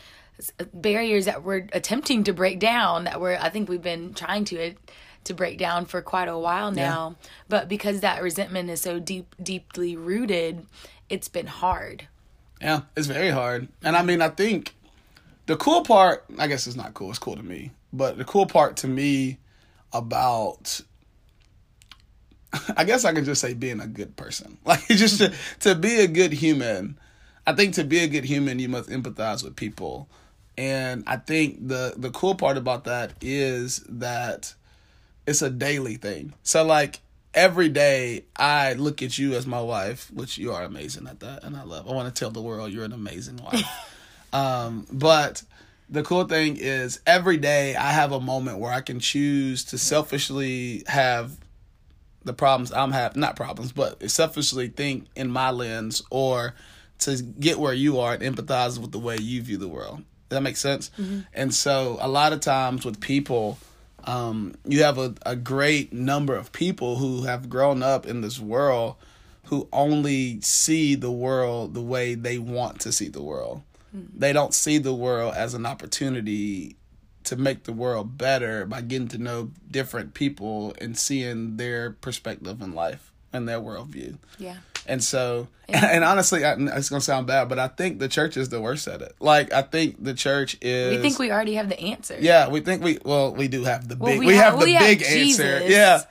Uh, 0.59 0.65
barriers 0.73 1.25
that 1.25 1.43
we're 1.43 1.67
attempting 1.73 2.23
to 2.25 2.33
break 2.33 2.59
down. 2.59 3.05
That 3.05 3.21
we're 3.21 3.37
I 3.37 3.49
think 3.49 3.69
we've 3.69 3.81
been 3.81 4.13
trying 4.13 4.45
to 4.45 4.69
uh, 4.69 4.73
to 5.25 5.33
break 5.33 5.57
down 5.57 5.85
for 5.85 6.01
quite 6.01 6.27
a 6.27 6.37
while 6.37 6.71
now, 6.71 7.15
but 7.49 7.67
because 7.67 8.01
that 8.01 8.21
resentment 8.21 8.69
is 8.69 8.81
so 8.81 8.99
deep 8.99 9.35
deeply 9.41 9.95
rooted, 9.95 10.65
it's 11.09 11.27
been 11.27 11.47
hard. 11.47 12.07
Yeah, 12.61 12.81
it's 12.95 13.07
very 13.07 13.29
hard. 13.29 13.67
And 13.83 13.95
I 13.95 14.03
mean, 14.03 14.21
I 14.21 14.29
think 14.29 14.75
the 15.45 15.57
cool 15.57 15.83
part, 15.83 16.25
I 16.37 16.47
guess 16.47 16.67
it's 16.67 16.75
not 16.75 16.93
cool, 16.93 17.09
it's 17.09 17.19
cool 17.19 17.35
to 17.35 17.43
me. 17.43 17.71
But 17.91 18.17
the 18.17 18.25
cool 18.25 18.45
part 18.45 18.77
to 18.77 18.87
me 18.87 19.39
about 19.93 20.81
I 22.77 22.83
guess 22.83 23.05
I 23.05 23.13
can 23.13 23.25
just 23.25 23.41
say 23.41 23.53
being 23.53 23.79
a 23.79 23.87
good 23.87 24.15
person. 24.15 24.57
Like 24.65 24.87
just 24.87 25.19
to, 25.19 25.33
to 25.61 25.75
be 25.75 25.99
a 25.99 26.07
good 26.07 26.33
human. 26.33 26.97
I 27.47 27.53
think 27.53 27.75
to 27.75 27.83
be 27.83 27.99
a 27.99 28.07
good 28.07 28.25
human 28.25 28.59
you 28.59 28.69
must 28.69 28.89
empathize 28.89 29.43
with 29.43 29.55
people. 29.55 30.09
And 30.57 31.03
I 31.07 31.17
think 31.17 31.67
the 31.67 31.93
the 31.97 32.11
cool 32.11 32.35
part 32.35 32.57
about 32.57 32.85
that 32.85 33.13
is 33.21 33.83
that 33.89 34.53
it's 35.27 35.41
a 35.41 35.49
daily 35.49 35.95
thing. 35.95 36.33
So 36.43 36.63
like 36.63 37.01
every 37.33 37.69
day 37.69 38.25
I 38.35 38.73
look 38.73 39.01
at 39.01 39.17
you 39.17 39.33
as 39.33 39.45
my 39.45 39.61
wife, 39.61 40.09
which 40.13 40.37
you 40.37 40.53
are 40.53 40.63
amazing 40.63 41.07
at 41.07 41.19
that 41.19 41.43
and 41.43 41.57
I 41.57 41.63
love. 41.63 41.89
I 41.89 41.93
want 41.93 42.13
to 42.13 42.17
tell 42.17 42.31
the 42.31 42.41
world 42.41 42.71
you're 42.71 42.85
an 42.85 42.93
amazing 42.93 43.37
wife. 43.37 43.65
um 44.33 44.87
but 44.91 45.43
the 45.89 46.03
cool 46.03 46.25
thing 46.25 46.57
is 46.57 46.99
every 47.05 47.37
day 47.37 47.75
I 47.75 47.91
have 47.91 48.11
a 48.11 48.19
moment 48.19 48.59
where 48.59 48.71
I 48.71 48.81
can 48.81 48.99
choose 48.99 49.65
to 49.65 49.77
selfishly 49.77 50.83
have 50.87 51.37
the 52.23 52.33
problems 52.33 52.71
I'm 52.71 52.91
having, 52.91 53.21
not 53.21 53.35
problems, 53.35 53.71
but 53.71 54.09
selfishly 54.09 54.67
think 54.67 55.05
in 55.15 55.29
my 55.29 55.51
lens 55.51 56.01
or 56.09 56.55
to 56.99 57.21
get 57.21 57.59
where 57.59 57.73
you 57.73 57.99
are 57.99 58.13
and 58.13 58.23
empathize 58.23 58.79
with 58.79 58.91
the 58.91 58.99
way 58.99 59.17
you 59.17 59.41
view 59.41 59.57
the 59.57 59.67
world. 59.67 60.03
Does 60.29 60.37
that 60.37 60.41
make 60.41 60.57
sense? 60.57 60.91
And 61.33 61.53
so 61.53 61.97
a 62.01 62.07
lot 62.07 62.33
of 62.33 62.39
times 62.39 62.85
with 62.85 62.99
people, 62.99 63.57
um, 64.05 64.55
you 64.65 64.83
have 64.83 64.97
a, 64.97 65.13
a 65.25 65.35
great 65.35 65.93
number 65.93 66.35
of 66.35 66.51
people 66.51 66.97
who 66.97 67.23
have 67.23 67.49
grown 67.49 67.83
up 67.83 68.05
in 68.05 68.21
this 68.21 68.39
world 68.39 68.95
who 69.45 69.67
only 69.71 70.41
see 70.41 70.95
the 70.95 71.11
world 71.11 71.73
the 71.75 71.81
way 71.81 72.15
they 72.15 72.39
want 72.39 72.79
to 72.81 72.91
see 72.91 73.07
the 73.07 73.21
world. 73.21 73.61
They 74.17 74.33
don't 74.33 74.53
see 74.53 74.77
the 74.77 74.93
world 74.93 75.35
as 75.35 75.53
an 75.53 75.65
opportunity 75.65 76.75
to 77.23 77.35
make 77.37 77.63
the 77.63 77.71
world 77.73 78.17
better 78.17 78.65
by 78.65 78.81
getting 78.81 79.07
to 79.09 79.17
know 79.17 79.51
different 79.71 80.13
people 80.13 80.73
and 80.81 80.97
seeing 80.97 81.57
their 81.57 81.91
perspective 81.91 82.61
in 82.61 82.73
life 82.73 83.11
and 83.35 83.47
their 83.47 83.59
worldview. 83.59 84.17
Yeah. 84.39 84.55
And 84.87 85.03
so, 85.03 85.47
and 85.69 86.03
honestly, 86.03 86.45
I, 86.45 86.53
it's 86.53 86.89
gonna 86.89 87.01
sound 87.01 87.27
bad, 87.27 87.49
but 87.49 87.57
I 87.59 87.67
think 87.67 87.99
the 87.99 88.07
church 88.07 88.37
is 88.37 88.49
the 88.49 88.61
worst 88.61 88.87
at 88.87 89.01
it. 89.01 89.15
Like, 89.19 89.51
I 89.51 89.61
think 89.63 90.03
the 90.03 90.13
church 90.13 90.57
is. 90.61 90.95
We 90.95 91.01
think 91.01 91.19
we 91.19 91.31
already 91.31 91.55
have 91.55 91.69
the 91.69 91.79
answer. 91.79 92.17
Yeah, 92.19 92.49
we 92.49 92.59
think 92.61 92.83
we. 92.83 92.99
Well, 93.03 93.33
we 93.33 93.47
do 93.47 93.63
have 93.63 93.87
the 93.87 93.95
Well, 93.95 94.13
big. 94.13 94.19
we, 94.19 94.35
have, 94.35 94.59
the 94.59 94.65
we 94.65 94.77
big 94.77 94.99
Jesus. 94.99 95.39
answer. 95.39 95.67
Yeah, 95.67 96.01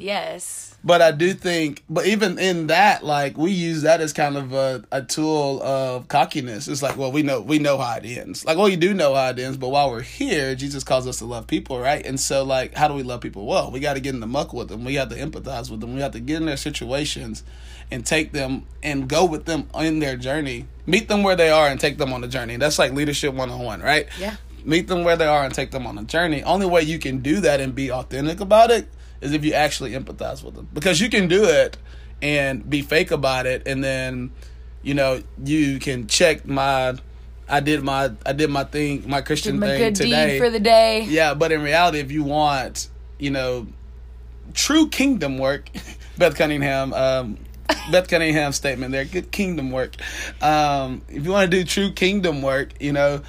Yes. 0.00 0.74
but 0.82 1.02
I 1.02 1.12
do 1.12 1.34
think, 1.34 1.84
but 1.90 2.06
even 2.06 2.38
in 2.38 2.68
that, 2.68 3.04
like 3.04 3.36
we 3.36 3.50
use 3.52 3.82
that 3.82 4.00
as 4.00 4.12
kind 4.12 4.36
of 4.36 4.52
a, 4.52 4.82
a 4.90 5.02
tool 5.02 5.62
of 5.62 6.08
cockiness. 6.08 6.68
It's 6.68 6.82
like, 6.82 6.96
well, 6.96 7.12
we 7.12 7.22
know 7.22 7.40
we 7.40 7.58
know 7.58 7.76
how 7.78 7.96
it 7.96 8.04
ends. 8.06 8.44
Like, 8.44 8.56
well, 8.56 8.68
you 8.68 8.76
do 8.78 8.94
know 8.94 9.14
how 9.14 9.28
it 9.30 9.38
ends, 9.38 9.56
but 9.58 9.68
while 9.68 9.90
we're 9.90 10.00
here, 10.00 10.54
Jesus 10.54 10.82
calls 10.84 11.06
us 11.06 11.18
to 11.18 11.26
love 11.26 11.46
people, 11.46 11.78
right? 11.78 12.04
And 12.04 12.18
so, 12.18 12.44
like, 12.44 12.74
how 12.74 12.88
do 12.88 12.94
we 12.94 13.02
love 13.02 13.20
people? 13.20 13.46
Well, 13.46 13.70
we 13.70 13.80
got 13.80 13.94
to 13.94 14.00
get 14.00 14.14
in 14.14 14.20
the 14.20 14.26
muck 14.26 14.52
with 14.54 14.68
them. 14.68 14.84
We 14.84 14.94
have 14.94 15.10
to 15.10 15.16
empathize 15.16 15.70
with 15.70 15.80
them. 15.80 15.94
We 15.94 16.00
have 16.00 16.12
to 16.12 16.20
get 16.20 16.36
in 16.38 16.46
their 16.46 16.56
situations 16.56 17.44
and 17.90 18.06
take 18.06 18.32
them 18.32 18.66
and 18.82 19.08
go 19.08 19.24
with 19.24 19.44
them 19.44 19.68
in 19.74 19.98
their 19.98 20.16
journey. 20.16 20.66
Meet 20.86 21.08
them 21.08 21.22
where 21.22 21.36
they 21.36 21.50
are 21.50 21.68
and 21.68 21.78
take 21.78 21.98
them 21.98 22.12
on 22.12 22.20
the 22.22 22.28
journey. 22.28 22.56
That's 22.56 22.78
like 22.78 22.92
leadership 22.92 23.34
one 23.34 23.50
on 23.50 23.60
one, 23.60 23.80
right? 23.82 24.06
Yeah. 24.18 24.36
meet 24.64 24.86
them 24.88 25.04
where 25.04 25.16
they 25.16 25.26
are 25.26 25.44
and 25.44 25.54
take 25.54 25.70
them 25.72 25.86
on 25.86 25.98
a 25.98 26.04
journey. 26.04 26.42
Only 26.42 26.66
way 26.66 26.82
you 26.82 26.98
can 26.98 27.18
do 27.18 27.40
that 27.40 27.60
and 27.60 27.74
be 27.74 27.90
authentic 27.90 28.40
about 28.40 28.70
it 28.70 28.88
is 29.20 29.32
if 29.32 29.44
you 29.44 29.52
actually 29.52 29.92
empathize 29.92 30.42
with 30.42 30.54
them. 30.54 30.68
Because 30.72 31.00
you 31.00 31.10
can 31.10 31.28
do 31.28 31.44
it 31.44 31.76
and 32.22 32.68
be 32.68 32.82
fake 32.82 33.10
about 33.10 33.46
it 33.46 33.62
and 33.66 33.82
then 33.82 34.32
you 34.82 34.94
know, 34.94 35.22
you 35.44 35.78
can 35.78 36.06
check 36.06 36.46
my 36.46 36.94
I 37.48 37.60
did 37.60 37.82
my 37.82 38.10
I 38.24 38.32
did 38.32 38.50
my 38.50 38.64
thing, 38.64 39.08
my 39.08 39.20
Christian 39.20 39.58
My 39.58 39.66
thing 39.66 39.78
good 39.78 39.94
today. 39.94 40.32
deed 40.32 40.38
for 40.38 40.50
the 40.50 40.60
day. 40.60 41.02
Yeah, 41.02 41.34
but 41.34 41.52
in 41.52 41.62
reality 41.62 41.98
if 41.98 42.10
you 42.10 42.22
want, 42.22 42.88
you 43.18 43.30
know, 43.30 43.66
true 44.54 44.88
kingdom 44.88 45.38
work, 45.38 45.70
Beth 46.18 46.36
Cunningham 46.36 46.92
um 46.92 47.38
Beth 47.90 48.08
Cunningham 48.08 48.52
statement 48.52 48.92
there, 48.92 49.04
good 49.04 49.30
kingdom 49.30 49.70
work. 49.70 49.96
Um, 50.42 51.02
if 51.08 51.24
you 51.24 51.30
want 51.30 51.50
to 51.50 51.56
do 51.56 51.64
true 51.64 51.92
kingdom 51.92 52.42
work, 52.42 52.72
you 52.80 52.92
know, 52.92 53.22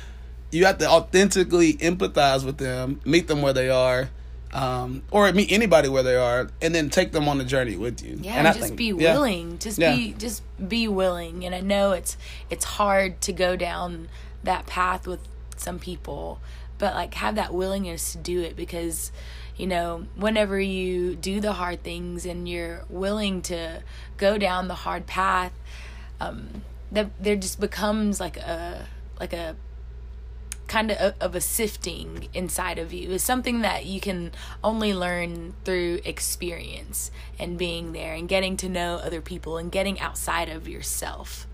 you 0.51 0.65
have 0.65 0.79
to 0.79 0.89
authentically 0.89 1.73
empathize 1.75 2.45
with 2.45 2.57
them, 2.57 3.01
meet 3.05 3.27
them 3.27 3.41
where 3.41 3.53
they 3.53 3.69
are, 3.69 4.09
um, 4.53 5.03
or 5.11 5.31
meet 5.31 5.51
anybody 5.51 5.87
where 5.89 6.03
they 6.03 6.15
are, 6.15 6.49
and 6.61 6.75
then 6.75 6.89
take 6.89 7.11
them 7.11 7.27
on 7.29 7.37
the 7.37 7.43
journey 7.45 7.75
with 7.77 8.03
you. 8.03 8.19
Yeah, 8.21 8.33
and 8.35 8.47
I 8.47 8.51
just 8.53 8.65
think- 8.67 8.77
be 8.77 8.85
yeah. 8.87 9.13
willing. 9.13 9.59
Just 9.59 9.77
Yeah. 9.79 9.95
be 9.95 10.13
just 10.17 10.43
be 10.67 10.87
willing. 10.87 11.45
And 11.45 11.55
I 11.55 11.61
know 11.61 11.91
it's 11.91 12.17
it's 12.49 12.65
hard 12.65 13.21
to 13.21 13.31
go 13.33 13.55
down 13.55 14.09
that 14.43 14.65
path 14.65 15.07
with 15.07 15.19
some 15.57 15.79
people, 15.79 16.39
but 16.77 16.95
like 16.95 17.13
have 17.15 17.35
that 17.35 17.53
willingness 17.53 18.11
to 18.13 18.17
do 18.17 18.41
it 18.41 18.55
because 18.55 19.11
you 19.57 19.67
know, 19.67 20.05
whenever 20.15 20.59
you 20.59 21.15
do 21.15 21.39
the 21.39 21.53
hard 21.53 21.83
things 21.83 22.25
and 22.25 22.49
you're 22.49 22.83
willing 22.89 23.41
to 23.43 23.83
go 24.17 24.37
down 24.37 24.67
the 24.67 24.73
hard 24.75 25.05
path, 25.05 25.51
um 26.19 26.63
that 26.91 27.09
there 27.23 27.35
just 27.35 27.59
becomes 27.59 28.19
like 28.19 28.37
a 28.37 28.87
like 29.19 29.33
a 29.33 29.55
kind 30.71 30.89
of 30.89 31.13
of 31.19 31.35
a 31.35 31.41
sifting 31.41 32.29
inside 32.33 32.79
of 32.79 32.93
you 32.93 33.11
is 33.11 33.21
something 33.21 33.59
that 33.59 33.85
you 33.85 33.99
can 33.99 34.31
only 34.63 34.93
learn 34.93 35.53
through 35.65 35.99
experience 36.05 37.11
and 37.37 37.57
being 37.57 37.91
there 37.91 38.13
and 38.13 38.29
getting 38.29 38.55
to 38.55 38.69
know 38.69 38.95
other 38.95 39.19
people 39.19 39.57
and 39.57 39.69
getting 39.69 39.99
outside 39.99 40.47
of 40.47 40.69
yourself. 40.69 41.45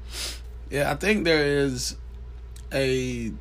Yeah, 0.69 0.91
I 0.91 0.95
think 0.95 1.23
there 1.23 1.43
is 1.43 1.95
a. 2.71 3.31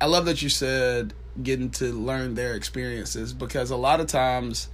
I 0.00 0.06
love 0.06 0.26
that 0.26 0.42
you 0.42 0.48
said 0.48 1.12
getting 1.42 1.70
to 1.70 1.92
learn 1.92 2.36
their 2.36 2.54
experiences 2.54 3.32
because 3.32 3.72
a 3.72 3.76
lot 3.76 3.98
of 3.98 4.06
times 4.06 4.68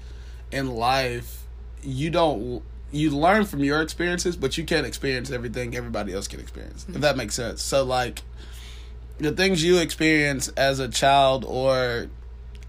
in 0.53 0.71
life 0.71 1.45
you 1.83 2.11
don't 2.11 2.63
you 2.93 3.09
learn 3.11 3.47
from 3.47 3.65
your 3.65 3.81
experiences, 3.81 4.37
but 4.37 4.59
you 4.59 4.65
can't 4.65 4.87
experience 4.87 5.31
everything 5.31 5.75
everybody 5.75 6.13
else 6.13 6.29
can 6.29 6.41
experience. 6.41 6.85
If 6.85 6.91
mm-hmm. 6.91 7.01
that 7.01 7.17
makes 7.17 7.35
sense. 7.35 7.63
So 7.63 7.85
like 7.85 8.23
the 9.19 9.33
things 9.33 9.63
you 9.63 9.79
experience 9.79 10.49
as 10.49 10.79
a 10.79 10.89
child 10.89 11.45
or 11.47 12.09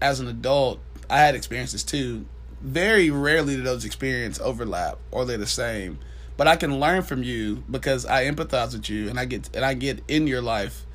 as 0.00 0.20
an 0.20 0.28
adult, 0.28 0.80
I 1.10 1.18
had 1.18 1.34
experiences 1.34 1.82
too. 1.82 2.26
Very 2.60 3.10
rarely 3.10 3.56
do 3.56 3.62
those 3.62 3.84
experiences 3.84 4.42
overlap 4.42 4.98
or 5.10 5.24
they're 5.24 5.38
the 5.38 5.46
same. 5.46 5.98
But 6.36 6.48
I 6.48 6.56
can 6.56 6.78
learn 6.80 7.02
from 7.02 7.22
you 7.22 7.64
because 7.70 8.04
I 8.04 8.26
empathize 8.26 8.74
with 8.74 8.90
you 8.90 9.08
and 9.08 9.18
I 9.18 9.24
get 9.24 9.54
and 9.54 9.64
I 9.64 9.74
get 9.74 10.02
in 10.08 10.26
your 10.26 10.42
life 10.42 10.86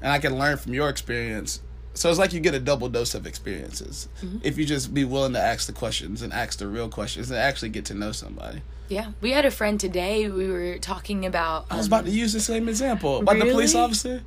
and 0.00 0.12
I 0.12 0.18
can 0.18 0.38
learn 0.38 0.58
from 0.58 0.74
your 0.74 0.88
experience. 0.88 1.62
So 1.94 2.08
it's 2.08 2.18
like 2.18 2.32
you 2.32 2.40
get 2.40 2.54
a 2.54 2.60
double 2.60 2.88
dose 2.88 3.14
of 3.14 3.26
experiences 3.26 4.08
if 4.42 4.56
you 4.56 4.64
just 4.64 4.94
be 4.94 5.04
willing 5.04 5.34
to 5.34 5.40
ask 5.40 5.66
the 5.66 5.72
questions 5.74 6.22
and 6.22 6.32
ask 6.32 6.58
the 6.58 6.66
real 6.66 6.88
questions 6.88 7.30
and 7.30 7.38
actually 7.38 7.68
get 7.68 7.84
to 7.86 7.94
know 7.94 8.12
somebody. 8.12 8.62
Yeah, 8.88 9.12
we 9.20 9.30
had 9.30 9.46
a 9.46 9.50
friend 9.50 9.78
today. 9.80 10.28
We 10.28 10.48
were 10.48 10.78
talking 10.78 11.24
about. 11.24 11.66
I 11.70 11.76
was 11.76 11.86
um, 11.86 11.92
about 11.92 12.04
to 12.06 12.10
use 12.10 12.32
the 12.32 12.40
same 12.40 12.68
example 12.68 13.20
about 13.20 13.38
the 13.38 13.50
police 13.50 13.74
officer. 13.74 14.22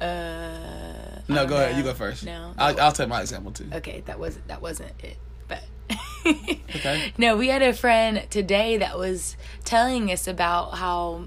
Uh, 0.00 1.20
No, 1.28 1.46
go 1.46 1.56
don't 1.56 1.62
ahead. 1.64 1.76
You 1.76 1.82
go 1.82 1.94
first. 1.94 2.24
No. 2.24 2.52
I'll, 2.58 2.78
I'll 2.80 2.92
take 2.92 3.08
my 3.08 3.20
example 3.20 3.52
too. 3.52 3.68
okay, 3.74 4.02
that 4.06 4.18
wasn't 4.18 4.46
that 4.48 4.60
wasn't 4.62 4.92
it. 5.02 5.16
But 5.48 5.62
okay. 6.26 7.12
No, 7.18 7.36
we 7.36 7.48
had 7.48 7.62
a 7.62 7.72
friend 7.72 8.26
today 8.30 8.76
that 8.78 8.98
was 8.98 9.36
telling 9.64 10.10
us 10.10 10.26
about 10.26 10.74
how, 10.78 11.26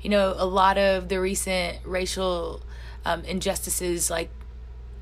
you 0.00 0.10
know, 0.10 0.34
a 0.36 0.46
lot 0.46 0.78
of 0.78 1.08
the 1.08 1.20
recent 1.20 1.78
racial 1.84 2.60
um, 3.04 3.24
injustices 3.24 4.10
like 4.10 4.30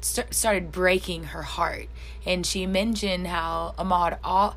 st- 0.00 0.32
started 0.32 0.72
breaking 0.72 1.24
her 1.24 1.42
heart, 1.42 1.86
and 2.26 2.44
she 2.46 2.66
mentioned 2.66 3.26
how 3.26 3.74
Ahmaud, 3.78 4.18
Aw- 4.24 4.54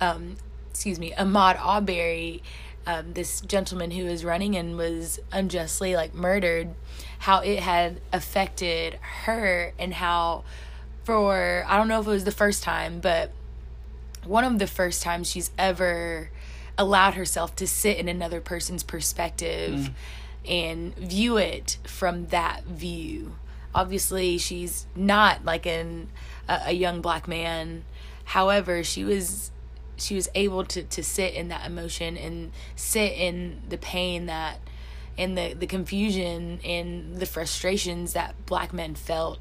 um, 0.00 0.36
excuse 0.70 0.98
me, 0.98 1.12
Ahmaud 1.12 1.58
Arbery, 1.60 2.42
um, 2.86 3.12
this 3.14 3.40
gentleman 3.40 3.90
who 3.90 4.04
was 4.04 4.24
running 4.24 4.56
and 4.56 4.76
was 4.76 5.18
unjustly 5.32 5.96
like 5.96 6.14
murdered, 6.14 6.74
how 7.20 7.40
it 7.40 7.60
had 7.60 8.00
affected 8.12 8.98
her 9.24 9.72
and 9.78 9.94
how 9.94 10.44
for 11.04 11.64
I 11.68 11.76
don't 11.76 11.88
know 11.88 12.00
if 12.00 12.06
it 12.06 12.10
was 12.10 12.24
the 12.24 12.32
first 12.32 12.62
time, 12.62 13.00
but 13.00 13.32
one 14.24 14.44
of 14.44 14.58
the 14.58 14.66
first 14.66 15.02
times 15.02 15.30
she's 15.30 15.50
ever 15.58 16.30
allowed 16.78 17.14
herself 17.14 17.56
to 17.56 17.66
sit 17.66 17.96
in 17.96 18.08
another 18.08 18.40
person's 18.40 18.82
perspective 18.82 19.72
mm. 19.72 19.90
and 20.48 20.94
view 20.96 21.36
it 21.36 21.78
from 21.84 22.26
that 22.26 22.64
view. 22.64 23.36
Obviously, 23.74 24.38
she's 24.38 24.86
not 24.94 25.44
like 25.44 25.66
an 25.66 26.08
a, 26.48 26.60
a 26.66 26.72
young 26.72 27.00
black 27.00 27.26
man. 27.26 27.84
However, 28.24 28.82
she 28.82 29.04
was 29.04 29.50
she 29.96 30.14
was 30.14 30.28
able 30.34 30.64
to 30.64 30.82
to 30.82 31.02
sit 31.02 31.34
in 31.34 31.48
that 31.48 31.66
emotion 31.66 32.16
and 32.16 32.52
sit 32.74 33.12
in 33.12 33.62
the 33.68 33.78
pain 33.78 34.26
that 34.26 34.58
and 35.18 35.36
the 35.36 35.54
the 35.54 35.66
confusion 35.66 36.60
and 36.64 37.16
the 37.16 37.26
frustrations 37.26 38.12
that 38.12 38.34
black 38.46 38.72
men 38.72 38.94
felt 38.94 39.38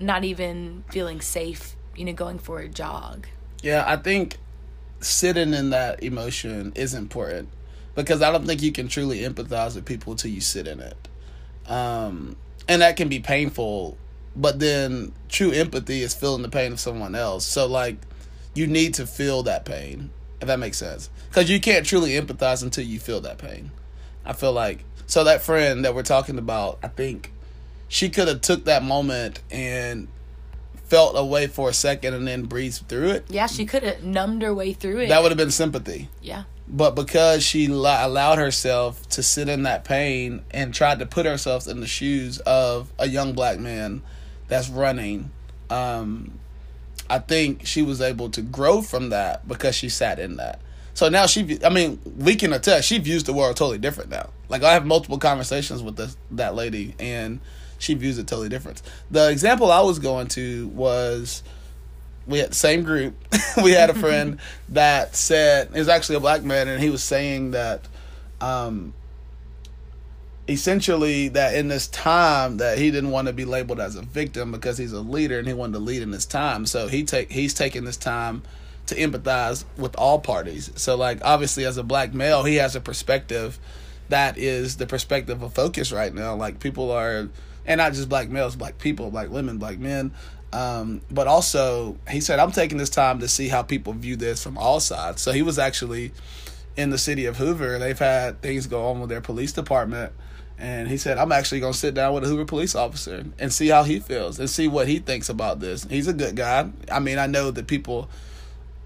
not 0.00 0.24
even 0.24 0.84
feeling 0.90 1.20
safe 1.20 1.76
you 1.96 2.04
know 2.04 2.12
going 2.12 2.38
for 2.38 2.60
a 2.60 2.68
jog 2.68 3.26
yeah, 3.62 3.84
I 3.86 3.96
think 3.96 4.38
sitting 5.00 5.54
in 5.54 5.70
that 5.70 6.02
emotion 6.02 6.72
is 6.74 6.94
important 6.94 7.48
because 7.94 8.22
I 8.22 8.30
don't 8.30 8.44
think 8.46 8.60
you 8.60 8.72
can 8.72 8.88
truly 8.88 9.20
empathize 9.20 9.76
with 9.76 9.86
people 9.86 10.16
till 10.16 10.30
you 10.30 10.40
sit 10.40 10.66
in 10.66 10.80
it. 10.80 10.96
Um, 11.66 12.36
and 12.68 12.82
that 12.82 12.96
can 12.96 13.08
be 13.08 13.20
painful, 13.20 13.96
but 14.34 14.58
then 14.58 15.12
true 15.28 15.52
empathy 15.52 16.02
is 16.02 16.12
feeling 16.12 16.42
the 16.42 16.48
pain 16.48 16.72
of 16.72 16.80
someone 16.80 17.14
else. 17.14 17.46
So, 17.46 17.66
like, 17.66 17.98
you 18.54 18.66
need 18.66 18.94
to 18.94 19.06
feel 19.06 19.42
that 19.44 19.64
pain, 19.64 20.10
if 20.40 20.48
that 20.48 20.58
makes 20.58 20.78
sense. 20.78 21.10
Because 21.28 21.50
you 21.50 21.60
can't 21.60 21.86
truly 21.86 22.10
empathize 22.10 22.62
until 22.62 22.84
you 22.84 22.98
feel 22.98 23.20
that 23.22 23.38
pain. 23.38 23.70
I 24.24 24.32
feel 24.32 24.52
like 24.52 24.84
so 25.06 25.24
that 25.24 25.42
friend 25.42 25.84
that 25.84 25.94
we're 25.94 26.02
talking 26.02 26.38
about, 26.38 26.78
I 26.82 26.88
think 26.88 27.32
she 27.88 28.08
could 28.08 28.28
have 28.28 28.40
took 28.40 28.64
that 28.64 28.82
moment 28.82 29.40
and 29.50 30.08
felt 30.92 31.14
a 31.16 31.24
way 31.24 31.46
for 31.46 31.70
a 31.70 31.72
second 31.72 32.14
and 32.14 32.26
then 32.26 32.44
breathed 32.44 32.88
through 32.88 33.10
it. 33.10 33.26
Yeah, 33.28 33.46
she 33.46 33.64
could 33.64 33.82
have 33.82 34.04
numbed 34.04 34.42
her 34.42 34.54
way 34.54 34.72
through 34.72 35.00
it. 35.00 35.08
That 35.08 35.22
would 35.22 35.30
have 35.30 35.38
been 35.38 35.50
sympathy. 35.50 36.08
Yeah. 36.20 36.44
But 36.68 36.94
because 36.94 37.42
she 37.42 37.66
allowed 37.66 38.38
herself 38.38 39.08
to 39.10 39.22
sit 39.22 39.48
in 39.48 39.64
that 39.64 39.84
pain 39.84 40.42
and 40.50 40.72
tried 40.72 41.00
to 41.00 41.06
put 41.06 41.26
herself 41.26 41.66
in 41.66 41.80
the 41.80 41.86
shoes 41.86 42.38
of 42.40 42.92
a 42.98 43.08
young 43.08 43.32
black 43.32 43.58
man 43.58 44.02
that's 44.48 44.68
running, 44.68 45.30
um, 45.70 46.38
I 47.08 47.18
think 47.18 47.66
she 47.66 47.82
was 47.82 48.00
able 48.00 48.30
to 48.30 48.42
grow 48.42 48.82
from 48.82 49.10
that 49.10 49.46
because 49.46 49.74
she 49.74 49.88
sat 49.88 50.18
in 50.18 50.36
that. 50.36 50.60
So 50.94 51.08
now 51.08 51.26
she, 51.26 51.58
I 51.64 51.70
mean, 51.70 52.00
we 52.18 52.36
can 52.36 52.52
attest 52.52 52.86
she 52.86 52.98
views 52.98 53.24
the 53.24 53.32
world 53.32 53.56
totally 53.56 53.78
different 53.78 54.10
now. 54.10 54.30
Like 54.48 54.62
I 54.62 54.74
have 54.74 54.84
multiple 54.84 55.18
conversations 55.18 55.82
with 55.82 55.96
this 55.96 56.16
that 56.32 56.54
lady, 56.54 56.94
and 56.98 57.40
she 57.78 57.94
views 57.94 58.18
it 58.18 58.26
totally 58.26 58.48
different. 58.48 58.82
The 59.10 59.30
example 59.30 59.70
I 59.70 59.80
was 59.80 59.98
going 59.98 60.28
to 60.28 60.68
was 60.68 61.42
we 62.26 62.38
had 62.38 62.50
the 62.50 62.54
same 62.54 62.82
group. 62.82 63.14
we 63.62 63.72
had 63.72 63.90
a 63.90 63.94
friend 63.94 64.38
that 64.70 65.16
said 65.16 65.68
it 65.74 65.78
was 65.78 65.88
actually 65.88 66.16
a 66.16 66.20
black 66.20 66.42
man, 66.42 66.68
and 66.68 66.82
he 66.82 66.90
was 66.90 67.02
saying 67.02 67.52
that 67.52 67.88
um, 68.40 68.92
essentially 70.48 71.28
that 71.28 71.54
in 71.54 71.68
this 71.68 71.86
time 71.88 72.56
that 72.56 72.78
he 72.78 72.90
didn't 72.90 73.10
want 73.10 73.28
to 73.28 73.32
be 73.32 73.44
labeled 73.44 73.80
as 73.80 73.96
a 73.96 74.02
victim 74.02 74.50
because 74.52 74.76
he's 74.76 74.92
a 74.92 75.00
leader 75.00 75.38
and 75.38 75.46
he 75.46 75.54
wanted 75.54 75.74
to 75.74 75.78
lead 75.78 76.02
in 76.02 76.10
this 76.10 76.26
time. 76.26 76.66
So 76.66 76.88
he 76.88 77.04
take 77.04 77.30
he's 77.30 77.54
taking 77.54 77.84
this 77.84 77.96
time 77.96 78.42
to 78.86 78.96
empathize 78.96 79.64
with 79.76 79.94
all 79.96 80.18
parties. 80.18 80.70
So 80.74 80.96
like 80.96 81.20
obviously 81.22 81.64
as 81.64 81.76
a 81.76 81.84
black 81.84 82.12
male, 82.12 82.42
he 82.42 82.56
has 82.56 82.74
a 82.74 82.80
perspective 82.80 83.58
that 84.08 84.36
is 84.36 84.76
the 84.76 84.86
perspective 84.86 85.42
of 85.42 85.54
focus 85.54 85.92
right 85.92 86.12
now. 86.12 86.34
Like 86.34 86.58
people 86.58 86.90
are 86.90 87.28
and 87.64 87.78
not 87.78 87.92
just 87.92 88.08
black 88.08 88.28
males, 88.28 88.56
black 88.56 88.78
people, 88.78 89.10
black 89.10 89.30
women, 89.30 89.58
black 89.58 89.78
men. 89.78 90.12
Um, 90.52 91.00
but 91.10 91.28
also, 91.28 91.96
he 92.10 92.20
said, 92.20 92.38
I'm 92.38 92.52
taking 92.52 92.76
this 92.76 92.90
time 92.90 93.20
to 93.20 93.28
see 93.28 93.48
how 93.48 93.62
people 93.62 93.94
view 93.94 94.16
this 94.16 94.42
from 94.42 94.58
all 94.58 94.80
sides. 94.80 95.22
So 95.22 95.32
he 95.32 95.40
was 95.40 95.58
actually 95.58 96.12
in 96.76 96.90
the 96.90 96.98
city 96.98 97.26
of 97.26 97.36
Hoover. 97.38 97.78
They've 97.78 97.98
had 97.98 98.42
things 98.42 98.66
go 98.66 98.88
on 98.88 99.00
with 99.00 99.08
their 99.08 99.20
police 99.20 99.52
department. 99.52 100.12
And 100.58 100.88
he 100.88 100.96
said, 100.96 101.18
I'm 101.18 101.32
actually 101.32 101.60
going 101.60 101.72
to 101.72 101.78
sit 101.78 101.94
down 101.94 102.14
with 102.14 102.24
a 102.24 102.28
Hoover 102.28 102.44
police 102.44 102.74
officer 102.74 103.24
and 103.38 103.52
see 103.52 103.68
how 103.68 103.82
he 103.82 103.98
feels 103.98 104.38
and 104.38 104.48
see 104.48 104.68
what 104.68 104.86
he 104.86 105.00
thinks 105.00 105.28
about 105.28 105.60
this. 105.60 105.84
He's 105.84 106.06
a 106.06 106.12
good 106.12 106.36
guy. 106.36 106.70
I 106.90 107.00
mean, 107.00 107.18
I 107.18 107.26
know 107.26 107.50
that 107.50 107.66
people, 107.66 108.08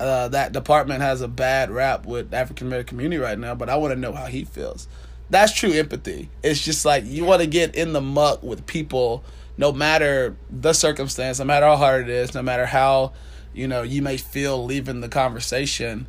uh, 0.00 0.28
that 0.28 0.52
department 0.52 1.02
has 1.02 1.20
a 1.20 1.28
bad 1.28 1.70
rap 1.70 2.06
with 2.06 2.32
African 2.32 2.68
American 2.68 2.96
community 2.96 3.20
right 3.20 3.38
now, 3.38 3.54
but 3.54 3.68
I 3.68 3.76
want 3.76 3.92
to 3.92 4.00
know 4.00 4.12
how 4.12 4.26
he 4.26 4.44
feels 4.44 4.88
that's 5.30 5.52
true 5.52 5.72
empathy. 5.72 6.30
It's 6.42 6.64
just 6.64 6.84
like 6.84 7.04
you 7.04 7.24
want 7.24 7.40
to 7.40 7.46
get 7.46 7.74
in 7.74 7.92
the 7.92 8.00
muck 8.00 8.42
with 8.42 8.66
people 8.66 9.24
no 9.58 9.72
matter 9.72 10.36
the 10.50 10.72
circumstance, 10.72 11.38
no 11.38 11.44
matter 11.44 11.66
how 11.66 11.76
hard 11.76 12.02
it 12.02 12.10
is, 12.10 12.34
no 12.34 12.42
matter 12.42 12.66
how, 12.66 13.12
you 13.54 13.66
know, 13.66 13.82
you 13.82 14.02
may 14.02 14.16
feel 14.16 14.64
leaving 14.64 15.00
the 15.00 15.08
conversation. 15.08 16.06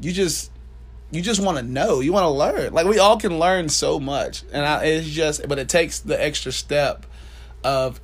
You 0.00 0.12
just 0.12 0.50
you 1.10 1.22
just 1.22 1.42
want 1.42 1.56
to 1.58 1.62
know. 1.62 2.00
You 2.00 2.12
want 2.12 2.24
to 2.24 2.30
learn. 2.30 2.72
Like 2.72 2.86
we 2.86 2.98
all 2.98 3.18
can 3.18 3.38
learn 3.38 3.68
so 3.68 3.98
much. 3.98 4.42
And 4.52 4.64
I, 4.64 4.84
it's 4.84 5.08
just 5.08 5.46
but 5.48 5.58
it 5.58 5.68
takes 5.68 6.00
the 6.00 6.22
extra 6.22 6.52
step 6.52 7.06
of 7.64 8.00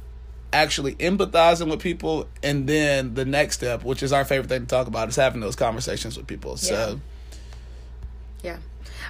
actually 0.52 0.94
empathizing 0.96 1.70
with 1.70 1.80
people 1.80 2.28
and 2.42 2.66
then 2.68 3.14
the 3.14 3.24
next 3.24 3.56
step, 3.56 3.84
which 3.84 4.02
is 4.02 4.12
our 4.12 4.24
favorite 4.24 4.48
thing 4.48 4.60
to 4.62 4.66
talk 4.66 4.86
about, 4.86 5.08
is 5.08 5.16
having 5.16 5.40
those 5.40 5.56
conversations 5.56 6.16
with 6.16 6.26
people. 6.26 6.52
Yeah. 6.52 6.56
So 6.56 7.00
Yeah. 8.42 8.58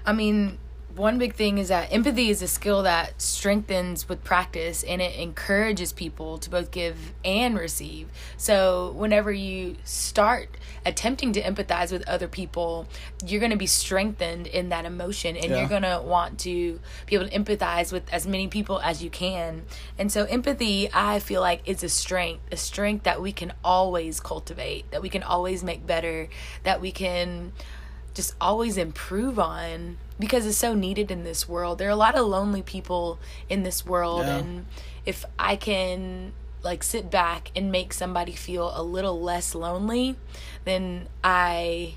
I 0.07 0.13
mean, 0.13 0.59
one 0.97 1.19
big 1.19 1.35
thing 1.35 1.59
is 1.59 1.69
that 1.69 1.93
empathy 1.93 2.31
is 2.31 2.41
a 2.41 2.47
skill 2.47 2.85
that 2.85 3.21
strengthens 3.21 4.09
with 4.09 4.23
practice 4.23 4.85
and 4.85 5.03
it 5.03 5.19
encourages 5.19 5.93
people 5.93 6.39
to 6.39 6.49
both 6.49 6.71
give 6.71 7.13
and 7.25 7.59
receive. 7.59 8.09
So, 8.37 8.93
whenever 8.93 9.33
you 9.33 9.77
start 9.83 10.57
attempting 10.87 11.33
to 11.33 11.43
empathize 11.43 11.91
with 11.91 12.09
other 12.09 12.29
people, 12.29 12.87
you're 13.27 13.41
going 13.41 13.51
to 13.51 13.57
be 13.57 13.67
strengthened 13.67 14.47
in 14.47 14.69
that 14.69 14.85
emotion 14.85 15.37
and 15.37 15.47
yeah. 15.47 15.59
you're 15.59 15.69
going 15.69 15.83
to 15.83 16.01
want 16.05 16.39
to 16.41 16.79
be 17.07 17.17
able 17.17 17.29
to 17.29 17.37
empathize 17.37 17.93
with 17.93 18.05
as 18.13 18.27
many 18.27 18.47
people 18.47 18.81
as 18.81 19.03
you 19.03 19.11
can. 19.11 19.63
And 19.99 20.13
so, 20.13 20.25
empathy, 20.25 20.89
I 20.93 21.19
feel 21.19 21.41
like, 21.41 21.69
is 21.69 21.83
a 21.83 21.89
strength, 21.89 22.43
a 22.53 22.57
strength 22.57 23.03
that 23.03 23.21
we 23.21 23.33
can 23.33 23.53
always 23.65 24.21
cultivate, 24.21 24.91
that 24.93 25.03
we 25.03 25.09
can 25.09 25.25
always 25.25 25.65
make 25.65 25.87
better, 25.87 26.29
that 26.63 26.81
we 26.81 26.93
can 26.93 27.53
just 28.15 28.37
always 28.41 28.77
improve 28.79 29.41
on 29.41 29.97
because 30.18 30.46
it's 30.46 30.59
so 30.59 30.74
needed 30.74 31.11
in 31.11 31.24
this 31.24 31.48
world. 31.48 31.79
There 31.79 31.88
are 31.88 31.92
a 31.92 31.96
lot 31.96 32.14
of 32.14 32.27
lonely 32.27 32.62
people 32.62 33.18
in 33.48 33.62
this 33.62 33.85
world 33.85 34.22
yeah. 34.22 34.38
and 34.38 34.66
if 35.07 35.24
I 35.38 35.57
can 35.57 36.33
like 36.62 36.83
sit 36.83 37.11
back 37.11 37.50
and 37.55 37.70
make 37.70 37.92
somebody 37.92 38.33
feel 38.33 38.72
a 38.74 38.83
little 38.83 39.20
less 39.20 39.55
lonely, 39.55 40.16
then 40.64 41.09
I 41.22 41.94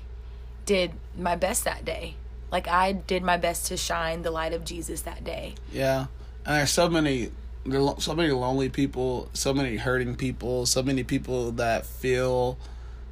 did 0.66 0.92
my 1.16 1.36
best 1.36 1.64
that 1.64 1.84
day. 1.84 2.16
Like 2.52 2.68
I 2.68 2.92
did 2.92 3.22
my 3.22 3.36
best 3.36 3.66
to 3.66 3.76
shine 3.76 4.22
the 4.22 4.30
light 4.30 4.52
of 4.52 4.64
Jesus 4.64 5.02
that 5.02 5.24
day. 5.24 5.54
Yeah. 5.72 6.06
And 6.44 6.56
there's 6.56 6.70
so 6.70 6.88
many 6.88 7.30
there's 7.64 8.04
so 8.04 8.14
many 8.14 8.30
lonely 8.30 8.68
people, 8.68 9.28
so 9.32 9.52
many 9.52 9.76
hurting 9.76 10.16
people, 10.16 10.66
so 10.66 10.82
many 10.82 11.02
people 11.02 11.52
that 11.52 11.84
feel 11.84 12.58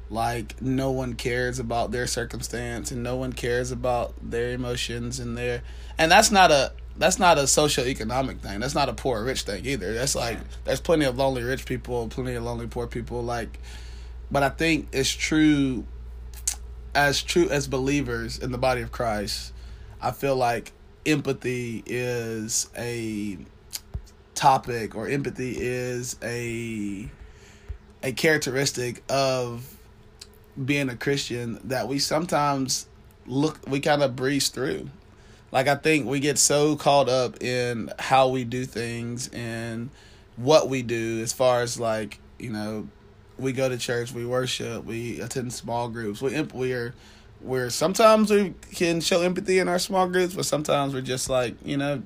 like 0.09 0.61
no 0.61 0.91
one 0.91 1.15
cares 1.15 1.59
about 1.59 1.91
their 1.91 2.07
circumstance 2.07 2.91
and 2.91 3.03
no 3.03 3.15
one 3.15 3.33
cares 3.33 3.71
about 3.71 4.13
their 4.21 4.51
emotions 4.51 5.19
and 5.19 5.37
their 5.37 5.61
and 5.97 6.11
that's 6.11 6.31
not 6.31 6.51
a 6.51 6.71
that's 6.97 7.19
not 7.19 7.37
a 7.37 7.45
socio-economic 7.45 8.39
thing. 8.39 8.59
That's 8.59 8.73
not 8.73 8.89
a 8.89 8.93
poor 8.93 9.23
rich 9.23 9.43
thing 9.43 9.67
either. 9.67 9.93
That's 9.93 10.15
like 10.15 10.39
there's 10.63 10.81
plenty 10.81 11.05
of 11.05 11.17
lonely 11.17 11.43
rich 11.43 11.65
people 11.65 12.07
plenty 12.07 12.33
of 12.35 12.43
lonely 12.43 12.67
poor 12.67 12.87
people 12.87 13.21
like 13.21 13.59
but 14.31 14.43
i 14.43 14.49
think 14.49 14.87
it's 14.91 15.09
true 15.09 15.85
as 16.93 17.21
true 17.21 17.49
as 17.49 17.67
believers 17.67 18.39
in 18.39 18.51
the 18.51 18.57
body 18.57 18.81
of 18.81 18.91
christ 18.91 19.53
i 20.01 20.11
feel 20.11 20.35
like 20.35 20.71
empathy 21.05 21.83
is 21.85 22.69
a 22.77 23.37
topic 24.35 24.95
or 24.95 25.07
empathy 25.07 25.55
is 25.57 26.17
a 26.21 27.09
a 28.03 28.11
characteristic 28.11 29.03
of 29.09 29.76
being 30.63 30.89
a 30.89 30.95
Christian 30.95 31.59
that 31.63 31.87
we 31.87 31.99
sometimes 31.99 32.87
look 33.25 33.59
we 33.67 33.79
kind 33.79 34.03
of 34.03 34.15
breeze 34.15 34.49
through. 34.49 34.89
Like 35.51 35.67
I 35.67 35.75
think 35.75 36.07
we 36.07 36.19
get 36.19 36.37
so 36.37 36.75
caught 36.75 37.09
up 37.09 37.41
in 37.41 37.91
how 37.99 38.29
we 38.29 38.43
do 38.43 38.65
things 38.65 39.29
and 39.29 39.89
what 40.35 40.69
we 40.69 40.81
do 40.81 41.21
as 41.21 41.33
far 41.33 41.61
as 41.61 41.79
like, 41.79 42.19
you 42.37 42.51
know, 42.51 42.87
we 43.37 43.53
go 43.53 43.69
to 43.69 43.77
church, 43.77 44.11
we 44.11 44.25
worship, 44.25 44.85
we 44.85 45.19
attend 45.19 45.53
small 45.53 45.89
groups. 45.89 46.21
We 46.21 46.39
we're 46.41 46.93
we're 47.41 47.69
sometimes 47.69 48.31
we 48.31 48.55
can 48.73 48.99
show 48.99 49.21
empathy 49.21 49.59
in 49.59 49.67
our 49.67 49.79
small 49.79 50.07
groups, 50.07 50.33
but 50.33 50.45
sometimes 50.45 50.93
we're 50.93 51.01
just 51.01 51.29
like 51.29 51.55
you 51.63 51.77
know. 51.77 52.03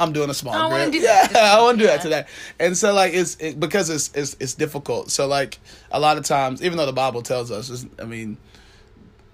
I'm 0.00 0.12
doing 0.12 0.30
a 0.30 0.34
small 0.34 0.54
I 0.54 0.84
group. 0.84 0.92
do 0.94 0.98
yeah, 0.98 1.26
that. 1.26 1.58
I 1.58 1.60
want 1.62 1.78
to 1.78 1.84
do 1.84 1.88
that 1.88 2.00
today. 2.02 2.24
And 2.58 2.76
so 2.76 2.94
like 2.94 3.12
it's 3.12 3.36
it, 3.36 3.60
because 3.60 3.90
it's 3.90 4.10
it's 4.14 4.34
it's 4.40 4.54
difficult. 4.54 5.10
So 5.10 5.26
like 5.26 5.58
a 5.92 6.00
lot 6.00 6.16
of 6.16 6.24
times, 6.24 6.62
even 6.64 6.78
though 6.78 6.86
the 6.86 6.92
Bible 6.92 7.22
tells 7.22 7.50
us, 7.50 7.86
I 8.00 8.04
mean, 8.04 8.38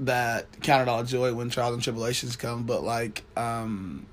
that 0.00 0.46
count 0.62 0.82
it 0.82 0.88
all 0.88 1.04
joy 1.04 1.32
when 1.32 1.48
trials 1.50 1.74
and 1.74 1.82
tribulations 1.82 2.36
come, 2.36 2.64
but 2.64 2.82
like 2.82 3.22
um 3.36 4.06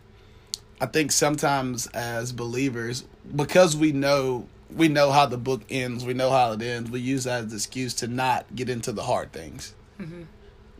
I 0.80 0.86
think 0.86 1.12
sometimes 1.12 1.88
as 1.88 2.32
believers, 2.32 3.04
because 3.36 3.76
we 3.76 3.92
know 3.92 4.48
we 4.74 4.88
know 4.88 5.12
how 5.12 5.26
the 5.26 5.38
book 5.38 5.62
ends, 5.70 6.06
we 6.06 6.14
know 6.14 6.30
how 6.30 6.52
it 6.52 6.62
ends, 6.62 6.92
we 6.92 7.00
use 7.00 7.24
that 7.24 7.46
as 7.46 7.52
an 7.52 7.58
excuse 7.58 7.94
to 7.96 8.08
not 8.08 8.46
get 8.56 8.70
into 8.70 8.92
the 8.92 9.04
hard 9.04 9.32
things. 9.32 9.74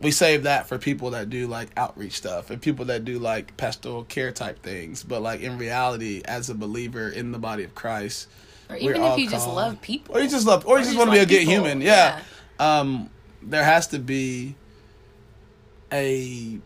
We 0.00 0.10
save 0.10 0.42
that 0.42 0.66
for 0.66 0.76
people 0.76 1.10
that 1.10 1.30
do 1.30 1.46
like 1.46 1.70
outreach 1.76 2.14
stuff 2.14 2.50
and 2.50 2.60
people 2.60 2.86
that 2.86 3.04
do 3.04 3.18
like 3.18 3.56
pastoral 3.56 4.04
care 4.04 4.32
type 4.32 4.62
things. 4.62 5.02
But 5.02 5.22
like 5.22 5.40
in 5.40 5.56
reality, 5.56 6.22
as 6.24 6.50
a 6.50 6.54
believer 6.54 7.08
in 7.08 7.32
the 7.32 7.38
body 7.38 7.64
of 7.64 7.74
Christ, 7.74 8.28
Or 8.68 8.76
even 8.76 9.02
if 9.02 9.18
you 9.18 9.30
just 9.30 9.48
love 9.48 9.80
people. 9.80 10.16
or 10.16 10.20
you 10.20 10.28
just 10.28 10.46
love, 10.46 10.66
or, 10.66 10.78
you 10.78 10.84
just, 10.84 10.96
want 10.96 11.10
to 11.10 11.16
be 11.16 11.22
a 11.22 11.26
good 11.26 11.42
human, 11.46 11.80
yeah. 11.80 12.20
Um, 12.58 13.10
there 13.42 13.64
has 13.64 13.88
to 13.88 13.98
be 13.98 14.56
a 15.92 16.58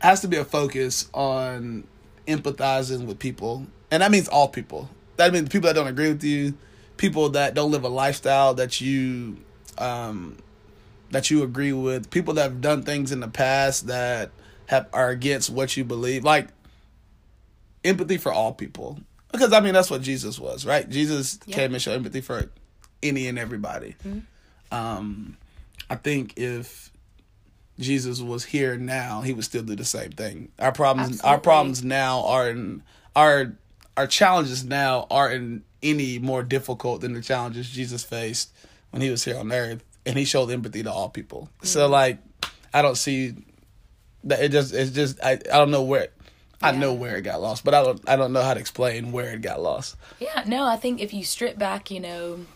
has 0.00 0.20
to 0.22 0.28
be 0.28 0.38
a 0.38 0.44
focus 0.44 1.08
on 1.12 1.86
empathizing 2.26 3.06
with 3.06 3.18
people, 3.18 3.66
and 3.90 4.02
that 4.02 4.10
means 4.10 4.28
all 4.28 4.48
people. 4.48 4.88
That 5.16 5.32
means 5.32 5.48
people 5.50 5.66
that 5.66 5.74
don't 5.74 5.88
agree 5.88 6.08
with 6.08 6.24
you, 6.24 6.54
people 6.96 7.30
that 7.30 7.54
don't 7.54 7.70
live 7.70 7.84
a 7.84 7.88
lifestyle 7.88 8.54
that 8.54 8.80
you 8.80 9.36
um, 9.78 10.38
that 11.10 11.30
you 11.30 11.42
agree 11.42 11.72
with, 11.72 12.10
people 12.10 12.34
that 12.34 12.42
have 12.42 12.60
done 12.60 12.82
things 12.82 13.12
in 13.12 13.20
the 13.20 13.28
past 13.28 13.86
that 13.88 14.30
have 14.66 14.88
are 14.92 15.10
against 15.10 15.50
what 15.50 15.76
you 15.76 15.84
believe. 15.84 16.24
Like 16.24 16.48
empathy 17.84 18.16
for 18.18 18.32
all 18.32 18.52
people, 18.52 19.00
because 19.32 19.52
I 19.52 19.60
mean 19.60 19.74
that's 19.74 19.90
what 19.90 20.02
Jesus 20.02 20.38
was, 20.38 20.64
right? 20.66 20.88
Jesus 20.88 21.38
Yeah. 21.46 21.56
came 21.56 21.72
and 21.74 21.82
showed 21.82 21.94
empathy 21.94 22.20
for 22.20 22.50
any 23.02 23.26
and 23.26 23.38
everybody. 23.38 23.96
Um, 24.70 25.36
I 25.88 25.96
think 25.96 26.34
if 26.36 26.90
Jesus 27.78 28.20
was 28.20 28.44
here 28.44 28.76
now, 28.76 29.22
he 29.22 29.32
would 29.32 29.44
still 29.44 29.62
do 29.62 29.74
the 29.74 29.84
same 29.84 30.12
thing. 30.12 30.50
Our 30.58 30.72
problems, 30.72 31.20
our 31.22 31.38
problems 31.38 31.82
now 31.82 32.24
are 32.26 32.50
in 32.50 32.82
our 33.16 33.52
our 33.96 34.06
challenges 34.06 34.64
now 34.64 35.06
aren't 35.10 35.64
any 35.82 36.18
more 36.18 36.42
difficult 36.42 37.00
than 37.00 37.14
the 37.14 37.20
challenges 37.22 37.68
Jesus 37.70 38.04
faced 38.04 38.50
when 38.90 39.02
he 39.02 39.10
was 39.10 39.24
here 39.24 39.36
on 39.38 39.50
earth, 39.52 39.82
and 40.06 40.16
he 40.18 40.24
showed 40.24 40.50
empathy 40.50 40.82
to 40.82 40.90
all 40.92 41.08
people. 41.10 41.48
So 41.62 41.80
Mm-hmm. 41.82 41.92
like, 41.92 42.18
I 42.72 42.82
don't 42.82 42.96
see 42.96 43.34
that 44.24 44.40
it 44.42 44.50
just 44.52 44.74
it's 44.74 44.90
just 44.90 45.22
I 45.22 45.32
I 45.32 45.58
don't 45.58 45.70
know 45.70 45.82
where. 45.82 46.08
I 46.62 46.72
Yeah. 46.72 46.78
know 46.78 46.92
where 46.92 47.16
it 47.16 47.22
got 47.22 47.40
lost, 47.40 47.64
but 47.64 47.72
I 47.74 47.82
don't 47.82 48.06
I 48.08 48.16
don't 48.16 48.32
know 48.32 48.42
how 48.42 48.54
to 48.54 48.60
explain 48.60 49.12
where 49.12 49.32
it 49.32 49.40
got 49.42 49.62
lost. 49.62 49.96
Yeah, 50.18 50.44
no, 50.46 50.66
I 50.66 50.76
think 50.76 51.00
if 51.00 51.14
you 51.14 51.24
strip 51.24 51.58
back, 51.58 51.90
you 51.90 52.00
know, 52.00 52.46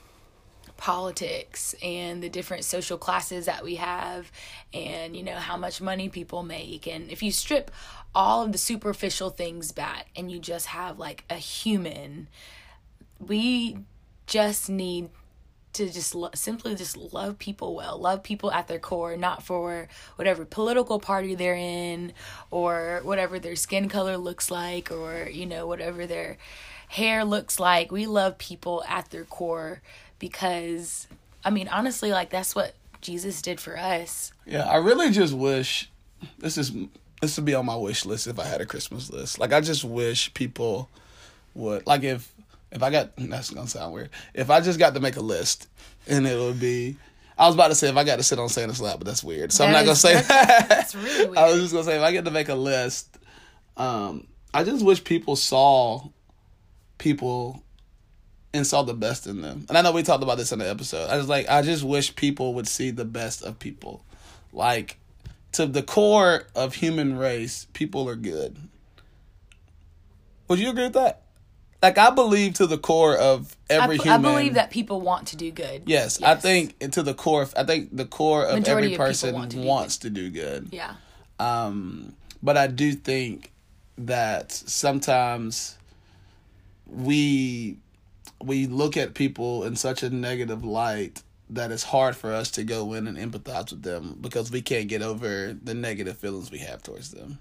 politics 0.77 1.75
and 1.83 2.23
the 2.23 2.29
different 2.29 2.65
social 2.65 2.99
classes 2.99 3.47
that 3.47 3.65
we 3.65 3.77
have 3.77 4.31
and, 4.73 5.17
you 5.17 5.23
know, 5.23 5.37
how 5.37 5.57
much 5.57 5.81
money 5.81 6.09
people 6.09 6.43
make, 6.43 6.87
and 6.87 7.11
if 7.11 7.23
you 7.23 7.31
strip 7.33 7.71
all 8.15 8.43
of 8.43 8.53
the 8.53 8.59
superficial 8.59 9.31
things 9.31 9.73
back 9.73 10.09
and 10.17 10.31
you 10.31 10.39
just 10.39 10.67
have 10.67 10.99
like 10.99 11.25
a 11.31 11.37
human, 11.37 12.29
we 13.19 13.79
just 14.27 14.69
need 14.69 15.09
to 15.75 15.91
just 15.91 16.15
lo- 16.15 16.31
simply 16.35 16.75
just 16.75 16.97
love 16.97 17.39
people 17.39 17.75
well 17.75 17.99
love 17.99 18.23
people 18.23 18.51
at 18.53 18.69
their 18.69 18.79
core 18.79 19.17
not 19.17 19.43
for 19.43 19.89
whatever 20.17 20.45
political 20.45 20.99
party 20.99 21.35
they're 21.35 21.55
in 21.55 22.13
or 22.51 23.01
whatever 23.03 23.39
their 23.39 23.57
skin 23.57 23.89
color 23.89 24.17
looks 24.17 24.51
like 24.51 24.91
or 24.91 25.29
you 25.31 25.47
know 25.47 25.67
whatever 25.67 26.07
their 26.07 26.37
hair 26.89 27.25
looks 27.25 27.59
like 27.59 27.91
we 27.91 28.07
love 28.07 28.39
people 28.39 28.85
at 28.89 29.11
their 29.11 29.25
core 29.25 29.81
because 30.19 31.07
i 31.45 31.51
mean 31.51 31.69
honestly 31.69 32.11
like 32.11 32.31
that's 32.31 32.55
what 32.55 32.75
jesus 33.01 33.43
did 33.43 33.61
for 33.61 33.77
us 33.79 34.33
Yeah, 34.47 34.69
I 34.69 34.77
really 34.77 35.11
just 35.11 35.35
wish 35.35 35.91
this 36.39 36.57
is 36.57 36.73
this 37.21 37.37
would 37.37 37.45
be 37.45 37.55
on 37.55 37.67
my 37.67 37.77
wish 37.77 38.05
list 38.05 38.27
if 38.27 38.39
I 38.39 38.45
had 38.45 38.61
a 38.61 38.67
Christmas 38.67 39.11
list. 39.11 39.39
Like 39.39 39.53
I 39.53 39.61
just 39.63 39.85
wish 39.85 40.33
people 40.35 40.91
would 41.55 41.87
like 41.87 42.03
if 42.03 42.31
if 42.75 42.83
I 42.83 42.91
got 42.91 43.13
that's 43.17 43.51
gonna 43.51 43.67
sound 43.69 43.95
weird. 43.95 44.11
If 44.35 44.51
I 44.51 44.61
just 44.61 44.79
got 44.79 44.95
to 44.95 45.01
make 45.01 45.17
a 45.17 45.21
list 45.23 45.69
and 46.07 46.27
it 46.27 46.39
would 46.39 46.61
be 46.61 46.97
I 47.39 47.47
was 47.47 47.55
about 47.57 47.69
to 47.69 47.75
say 47.75 47.89
if 47.89 47.97
I 47.97 48.05
got 48.05 48.17
to 48.17 48.23
sit 48.23 48.39
on 48.39 48.49
Santa's 48.49 48.81
lap, 48.81 48.97
but 48.99 49.07
that's 49.07 49.25
weird. 49.25 49.51
So 49.53 49.65
I'm 49.65 49.73
That 49.73 49.79
not 49.79 49.85
gonna 49.87 49.93
is- 49.93 50.01
say 50.01 50.15
that. 50.15 50.67
that's 50.69 50.95
really 50.95 51.27
weird 51.27 51.39
I 51.39 51.51
was 51.51 51.61
just 51.61 51.73
gonna 51.73 51.85
say 51.85 51.97
if 51.97 52.03
I 52.03 52.13
get 52.13 52.25
to 52.27 52.31
make 52.31 52.49
a 52.49 52.55
list, 52.55 53.19
um, 53.77 54.27
I 54.53 54.63
just 54.65 54.85
wish 54.85 55.03
people 55.03 55.35
saw 55.37 56.09
people 56.99 57.63
and 58.53 58.65
saw 58.65 58.83
the 58.85 58.95
best 58.95 59.27
in 59.27 59.43
them. 59.43 59.67
And 59.69 59.77
I 59.77 59.83
know 59.83 59.91
we 59.91 60.05
talked 60.05 60.23
about 60.23 60.39
this 60.39 60.53
in 60.53 60.61
the 60.61 60.71
episode. 60.71 61.11
I 61.11 61.17
just 61.17 61.29
like 61.29 61.49
I 61.49 61.63
just 61.63 61.83
wish 61.83 62.15
people 62.15 62.55
would 62.55 62.69
see 62.69 62.91
the 62.93 63.05
best 63.05 63.43
of 63.43 63.59
people. 63.59 64.05
Like 64.53 64.97
to 65.53 65.67
the 65.67 65.83
core 65.83 66.45
of 66.55 66.75
human 66.77 67.17
race, 67.19 67.67
people 67.73 68.09
are 68.09 68.15
good. 68.15 68.57
Would 70.47 70.61
you 70.61 70.71
agree 70.71 70.85
with 70.85 70.93
that? 70.93 71.23
Like 71.85 71.99
I 71.99 72.11
believe 72.11 72.55
to 72.55 72.67
the 72.67 72.79
core 72.79 73.15
of 73.17 73.55
every 73.69 74.01
I 74.01 74.03
human. 74.03 74.25
I 74.25 74.31
believe 74.31 74.55
that 74.55 74.71
people 74.71 75.03
want 75.03 75.29
to 75.29 75.37
do 75.37 75.51
good 75.51 75.83
Yes, 75.85 76.23
I 76.23 76.35
think 76.35 76.79
to 76.93 77.03
the 77.03 77.13
core. 77.13 77.47
I 77.57 77.65
think 77.65 77.95
the 77.95 78.07
core 78.07 78.47
of 78.47 78.55
Majority 78.55 78.87
every 78.87 78.95
of 78.95 78.99
person 78.99 79.35
want 79.35 79.53
to 79.53 79.59
wants 79.59 79.99
to 79.99 80.11
do 80.11 80.31
good. 80.31 80.69
yeah 80.73 80.95
Um, 81.39 82.15
but 82.43 82.57
I 82.57 82.69
do 82.69 82.93
think 82.93 83.53
that 83.99 84.51
sometimes 84.51 85.77
we 86.87 87.77
we 88.43 88.67
look 88.67 88.97
at 88.97 89.15
people 89.15 89.65
in 89.65 89.77
such 89.77 90.03
a 90.03 90.11
negative 90.11 90.65
light 90.65 91.23
that 91.51 91.71
it's 91.71 91.85
hard 91.85 92.17
for 92.17 92.33
us 92.33 92.51
to 92.53 92.65
go 92.65 92.95
in 92.95 93.07
and 93.07 93.19
empathize 93.19 93.71
with 93.71 93.83
them 93.83 94.17
because 94.21 94.51
we 94.51 94.63
can't 94.63 94.89
get 94.89 95.03
over 95.03 95.53
the 95.53 95.75
negative 95.75 96.17
feelings 96.17 96.51
we 96.51 96.59
have 96.59 96.83
towards 96.83 97.11
them. 97.11 97.39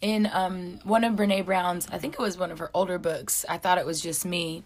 In 0.00 0.30
um 0.32 0.78
one 0.84 1.04
of 1.04 1.14
Brene 1.14 1.44
Brown's, 1.44 1.88
I 1.90 1.98
think 1.98 2.14
it 2.14 2.20
was 2.20 2.38
one 2.38 2.50
of 2.50 2.58
her 2.60 2.70
older 2.72 2.98
books. 2.98 3.44
I 3.48 3.58
thought 3.58 3.78
it 3.78 3.86
was 3.86 4.00
just 4.00 4.24
me, 4.24 4.62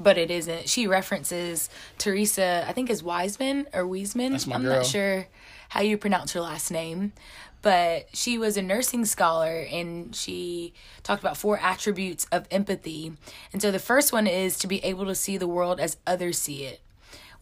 but 0.00 0.16
it 0.16 0.30
isn't. 0.30 0.68
She 0.68 0.86
references 0.86 1.68
Theresa, 1.98 2.64
I 2.66 2.72
think 2.72 2.88
is 2.88 3.02
Wiseman 3.02 3.66
or 3.74 3.84
my 3.84 4.54
I'm 4.54 4.62
girl. 4.62 4.76
not 4.76 4.86
sure 4.86 5.26
how 5.68 5.82
you 5.82 5.98
pronounce 5.98 6.32
her 6.32 6.40
last 6.40 6.70
name, 6.70 7.12
but 7.60 8.08
she 8.14 8.38
was 8.38 8.56
a 8.56 8.62
nursing 8.62 9.04
scholar 9.04 9.66
and 9.70 10.14
she 10.14 10.72
talked 11.02 11.22
about 11.22 11.36
four 11.36 11.58
attributes 11.58 12.26
of 12.32 12.46
empathy. 12.50 13.12
And 13.52 13.60
so 13.60 13.70
the 13.70 13.78
first 13.78 14.12
one 14.12 14.26
is 14.26 14.56
to 14.58 14.66
be 14.66 14.82
able 14.84 15.04
to 15.06 15.14
see 15.14 15.36
the 15.36 15.48
world 15.48 15.78
as 15.78 15.98
others 16.06 16.38
see 16.38 16.64
it 16.64 16.80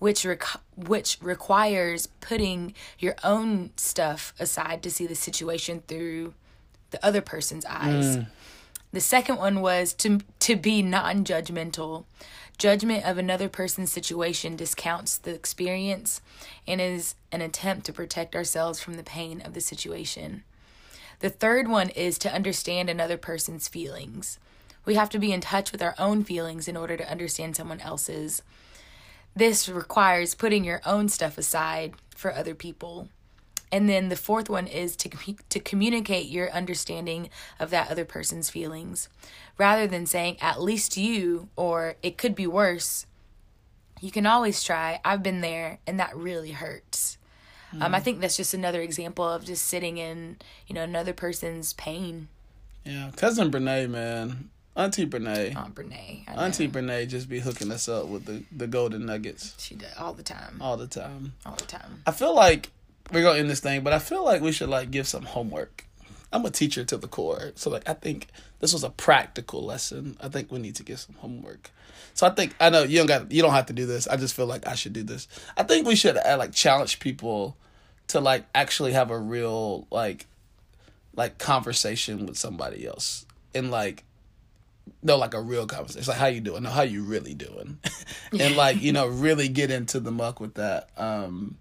which 0.02 0.26
which 0.74 1.16
requires 1.22 2.08
putting 2.20 2.74
your 2.98 3.14
own 3.22 3.70
stuff 3.76 4.34
aside 4.40 4.82
to 4.82 4.90
see 4.90 5.06
the 5.06 5.14
situation 5.14 5.80
through 5.86 6.34
the 6.92 7.04
other 7.04 7.20
person's 7.20 7.64
eyes. 7.66 8.18
Mm. 8.18 8.26
The 8.92 9.00
second 9.00 9.38
one 9.38 9.60
was 9.60 9.92
to 9.94 10.20
to 10.40 10.56
be 10.56 10.82
non-judgmental. 10.82 12.04
Judgment 12.58 13.04
of 13.04 13.18
another 13.18 13.48
person's 13.48 13.90
situation 13.90 14.54
discounts 14.54 15.16
the 15.16 15.34
experience 15.34 16.20
and 16.66 16.80
is 16.80 17.14
an 17.32 17.40
attempt 17.40 17.86
to 17.86 17.92
protect 17.92 18.36
ourselves 18.36 18.80
from 18.80 18.94
the 18.94 19.02
pain 19.02 19.40
of 19.40 19.54
the 19.54 19.60
situation. 19.60 20.44
The 21.20 21.30
third 21.30 21.68
one 21.68 21.88
is 21.88 22.18
to 22.18 22.32
understand 22.32 22.90
another 22.90 23.16
person's 23.16 23.68
feelings. 23.68 24.38
We 24.84 24.94
have 24.96 25.08
to 25.10 25.18
be 25.18 25.32
in 25.32 25.40
touch 25.40 25.72
with 25.72 25.82
our 25.82 25.94
own 25.98 26.24
feelings 26.24 26.68
in 26.68 26.76
order 26.76 26.96
to 26.96 27.10
understand 27.10 27.56
someone 27.56 27.80
else's. 27.80 28.42
This 29.34 29.68
requires 29.68 30.34
putting 30.34 30.64
your 30.64 30.82
own 30.84 31.08
stuff 31.08 31.38
aside 31.38 31.94
for 32.14 32.34
other 32.34 32.54
people. 32.54 33.08
And 33.72 33.88
then 33.88 34.10
the 34.10 34.16
fourth 34.16 34.50
one 34.50 34.66
is 34.66 34.94
to 34.96 35.08
to 35.48 35.58
communicate 35.58 36.26
your 36.26 36.50
understanding 36.52 37.30
of 37.58 37.70
that 37.70 37.90
other 37.90 38.04
person's 38.04 38.50
feelings 38.50 39.08
rather 39.58 39.86
than 39.86 40.04
saying 40.06 40.36
at 40.40 40.60
least 40.60 40.96
you 40.98 41.48
or 41.56 41.96
it 42.02 42.18
could 42.18 42.34
be 42.34 42.46
worse. 42.46 43.06
You 44.00 44.10
can 44.10 44.26
always 44.26 44.62
try. 44.62 45.00
I've 45.04 45.22
been 45.22 45.40
there 45.40 45.78
and 45.86 45.98
that 45.98 46.14
really 46.14 46.52
hurts. 46.52 47.16
Um, 47.80 47.94
I 47.94 48.00
think 48.00 48.20
that's 48.20 48.36
just 48.36 48.52
another 48.52 48.82
example 48.82 49.24
of 49.26 49.44
just 49.46 49.64
sitting 49.64 49.96
in, 49.96 50.36
you 50.66 50.74
know, 50.74 50.82
another 50.82 51.14
person's 51.14 51.72
pain. 51.72 52.28
Yeah, 52.84 53.10
cousin 53.16 53.50
Brene, 53.50 53.88
man, 53.88 54.50
Auntie 54.76 55.06
Brene, 55.06 55.56
Aunt 55.56 55.74
Brene. 55.74 56.24
Auntie 56.36 56.68
Brene 56.68 57.08
just 57.08 57.30
be 57.30 57.38
hooking 57.40 57.70
us 57.70 57.88
up 57.88 58.08
with 58.08 58.26
the 58.26 58.42
the 58.54 58.66
golden 58.66 59.06
nuggets 59.06 59.54
She 59.58 59.74
does 59.74 59.94
all 59.98 60.12
the 60.12 60.22
time. 60.22 60.58
all 60.60 60.76
the 60.76 60.86
time. 60.86 61.32
All 61.46 61.54
the 61.54 61.64
time. 61.64 62.02
I 62.06 62.10
feel 62.10 62.34
like 62.34 62.70
we're 63.12 63.22
gonna 63.22 63.38
end 63.38 63.50
this 63.50 63.60
thing, 63.60 63.82
but 63.82 63.92
I 63.92 63.98
feel 63.98 64.24
like 64.24 64.40
we 64.42 64.52
should 64.52 64.68
like 64.68 64.90
give 64.90 65.06
some 65.06 65.24
homework 65.24 65.86
I'm 66.32 66.44
a 66.46 66.50
teacher 66.50 66.84
to 66.84 66.96
the 66.96 67.08
core. 67.08 67.52
So 67.54 67.70
like 67.70 67.88
I 67.88 67.92
think 67.92 68.28
this 68.60 68.72
was 68.72 68.84
a 68.84 68.90
practical 68.90 69.64
lesson. 69.64 70.16
I 70.20 70.28
think 70.28 70.50
we 70.50 70.58
need 70.58 70.76
to 70.76 70.82
give 70.82 70.98
some 70.98 71.14
homework. 71.16 71.70
So 72.14 72.26
I 72.26 72.30
think 72.30 72.54
I 72.58 72.70
know 72.70 72.82
you 72.82 72.98
don't 72.98 73.06
got 73.06 73.30
you 73.30 73.42
don't 73.42 73.52
have 73.52 73.66
to 73.66 73.72
do 73.72 73.86
this. 73.86 74.08
I 74.08 74.16
just 74.16 74.34
feel 74.34 74.46
like 74.46 74.66
I 74.66 74.74
should 74.74 74.92
do 74.92 75.02
this. 75.02 75.28
I 75.56 75.62
think 75.62 75.86
we 75.86 75.94
should 75.94 76.16
uh, 76.16 76.36
like 76.38 76.52
challenge 76.52 77.00
people 77.00 77.56
to 78.08 78.20
like 78.20 78.46
actually 78.54 78.92
have 78.92 79.10
a 79.10 79.18
real 79.18 79.86
like 79.90 80.26
like 81.14 81.38
conversation 81.38 82.26
with 82.26 82.38
somebody 82.38 82.86
else 82.86 83.26
and 83.54 83.70
like 83.70 84.04
no 85.02 85.16
like 85.16 85.34
a 85.34 85.40
real 85.40 85.66
conversation 85.66 86.00
it's 86.00 86.08
like 86.08 86.16
how 86.16 86.26
you 86.26 86.40
doing 86.40 86.62
no 86.62 86.70
how 86.70 86.82
you 86.82 87.04
really 87.04 87.34
doing 87.34 87.78
and 88.40 88.56
like 88.56 88.80
you 88.80 88.92
know 88.92 89.06
really 89.06 89.48
get 89.48 89.70
into 89.70 90.00
the 90.00 90.10
muck 90.10 90.40
with 90.40 90.54
that 90.54 90.88
um 90.96 91.56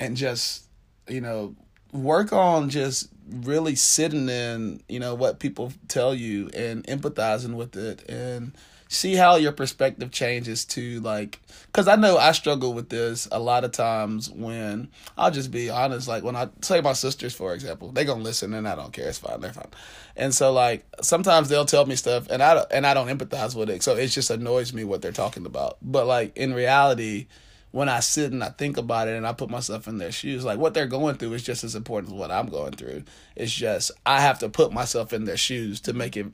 and 0.00 0.16
just 0.16 0.64
you 1.08 1.20
know 1.20 1.54
work 1.92 2.32
on 2.32 2.70
just 2.70 3.08
really 3.28 3.76
sitting 3.76 4.28
in 4.28 4.82
you 4.88 4.98
know 4.98 5.14
what 5.14 5.38
people 5.38 5.72
tell 5.86 6.14
you 6.14 6.50
and 6.54 6.84
empathizing 6.86 7.54
with 7.54 7.76
it 7.76 8.08
and 8.08 8.52
see 8.88 9.14
how 9.14 9.36
your 9.36 9.52
perspective 9.52 10.10
changes 10.10 10.64
to 10.64 10.98
like 11.00 11.40
because 11.66 11.86
i 11.86 11.94
know 11.94 12.16
i 12.16 12.32
struggle 12.32 12.74
with 12.74 12.88
this 12.88 13.28
a 13.30 13.38
lot 13.38 13.62
of 13.62 13.70
times 13.70 14.28
when 14.30 14.88
i'll 15.16 15.30
just 15.30 15.52
be 15.52 15.70
honest 15.70 16.08
like 16.08 16.24
when 16.24 16.34
i 16.34 16.48
say 16.60 16.80
my 16.80 16.92
sisters 16.92 17.32
for 17.32 17.54
example 17.54 17.92
they 17.92 18.04
gonna 18.04 18.22
listen 18.22 18.52
and 18.52 18.66
i 18.66 18.74
don't 18.74 18.92
care 18.92 19.08
it's 19.08 19.18
fine 19.18 19.40
they're 19.40 19.52
fine. 19.52 19.68
And 20.16 20.34
so 20.34 20.52
like 20.52 20.84
sometimes 21.00 21.48
they'll 21.48 21.64
tell 21.64 21.86
me 21.86 21.96
stuff 21.96 22.28
and 22.30 22.42
i 22.42 22.56
and 22.70 22.86
i 22.86 22.92
don't 22.94 23.06
empathize 23.08 23.54
with 23.54 23.70
it 23.70 23.82
so 23.82 23.94
it 23.96 24.08
just 24.08 24.28
annoys 24.28 24.72
me 24.72 24.84
what 24.84 25.00
they're 25.02 25.12
talking 25.12 25.46
about. 25.46 25.78
But 25.80 26.06
like 26.06 26.36
in 26.36 26.52
reality 26.52 27.28
when 27.72 27.88
I 27.88 28.00
sit 28.00 28.32
and 28.32 28.42
I 28.42 28.48
think 28.50 28.76
about 28.76 29.08
it 29.08 29.16
and 29.16 29.26
I 29.26 29.32
put 29.32 29.50
myself 29.50 29.86
in 29.86 29.98
their 29.98 30.12
shoes, 30.12 30.44
like 30.44 30.58
what 30.58 30.74
they're 30.74 30.86
going 30.86 31.16
through 31.16 31.32
is 31.34 31.42
just 31.42 31.64
as 31.64 31.74
important 31.74 32.12
as 32.12 32.18
what 32.18 32.30
I'm 32.30 32.48
going 32.48 32.72
through. 32.72 33.04
It's 33.36 33.52
just 33.52 33.90
I 34.04 34.20
have 34.20 34.38
to 34.40 34.48
put 34.48 34.72
myself 34.72 35.12
in 35.12 35.24
their 35.24 35.36
shoes 35.36 35.80
to 35.82 35.92
make 35.92 36.16
it 36.16 36.26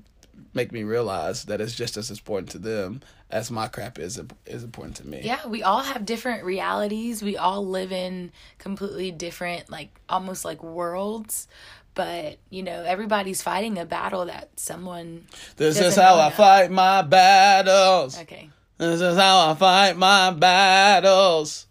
make 0.54 0.72
me 0.72 0.82
realize 0.82 1.44
that 1.44 1.60
it's 1.60 1.74
just 1.74 1.96
as 1.96 2.10
important 2.10 2.50
to 2.50 2.58
them 2.58 3.00
as 3.30 3.50
my 3.50 3.68
crap 3.68 3.98
is 3.98 4.20
is 4.46 4.64
important 4.64 4.96
to 4.96 5.06
me. 5.06 5.20
Yeah, 5.22 5.46
we 5.46 5.62
all 5.62 5.80
have 5.80 6.06
different 6.06 6.44
realities. 6.44 7.22
We 7.22 7.36
all 7.36 7.66
live 7.66 7.92
in 7.92 8.32
completely 8.58 9.10
different 9.10 9.70
like 9.70 9.90
almost 10.08 10.44
like 10.44 10.62
worlds. 10.62 11.48
But, 11.94 12.36
you 12.50 12.62
know, 12.62 12.82
everybody's 12.82 13.40
fighting 13.40 13.78
a 13.78 13.86
battle 13.86 14.26
that 14.26 14.50
someone 14.56 15.28
This 15.56 15.80
is 15.80 15.96
how 15.96 16.20
I 16.20 16.30
fight 16.30 16.70
my 16.70 17.00
battles. 17.00 18.20
Okay. 18.20 18.45
This 18.78 19.00
is 19.00 19.16
how 19.16 19.50
I 19.50 19.54
fight 19.54 19.96
my 19.96 20.30
battles. 20.32 21.66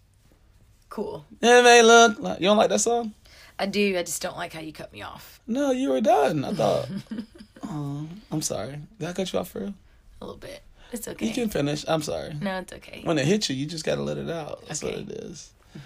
Cool. 0.88 1.24
It 1.40 1.64
may 1.64 1.82
look 1.82 2.18
like 2.18 2.40
you 2.40 2.46
don't 2.46 2.56
like 2.56 2.70
that 2.70 2.80
song? 2.80 3.12
I 3.58 3.66
do. 3.66 3.96
I 3.96 4.02
just 4.02 4.20
don't 4.22 4.36
like 4.36 4.52
how 4.52 4.60
you 4.60 4.72
cut 4.72 4.92
me 4.92 5.02
off. 5.02 5.40
No, 5.46 5.70
you 5.70 5.90
were 5.90 6.00
done. 6.00 6.44
I 6.44 6.52
thought. 6.52 6.88
oh, 7.64 8.08
I'm 8.30 8.42
sorry. 8.42 8.78
Did 8.98 9.08
I 9.08 9.12
cut 9.12 9.32
you 9.32 9.38
off 9.38 9.50
for 9.50 9.60
real? 9.60 9.74
A 10.20 10.24
little 10.24 10.40
bit. 10.40 10.62
It's 10.92 11.06
okay. 11.08 11.26
You 11.26 11.32
can 11.34 11.48
finish. 11.48 11.84
I'm 11.86 12.02
sorry. 12.02 12.34
No, 12.40 12.58
it's 12.58 12.72
okay. 12.72 13.00
When 13.04 13.18
it 13.18 13.26
hits 13.26 13.50
you, 13.50 13.56
you 13.56 13.66
just 13.66 13.84
gotta 13.84 14.02
let 14.02 14.18
it 14.18 14.30
out. 14.30 14.66
That's 14.66 14.82
Okay. 14.82 15.00
what 15.02 15.10
it 15.10 15.24
is. 15.24 15.52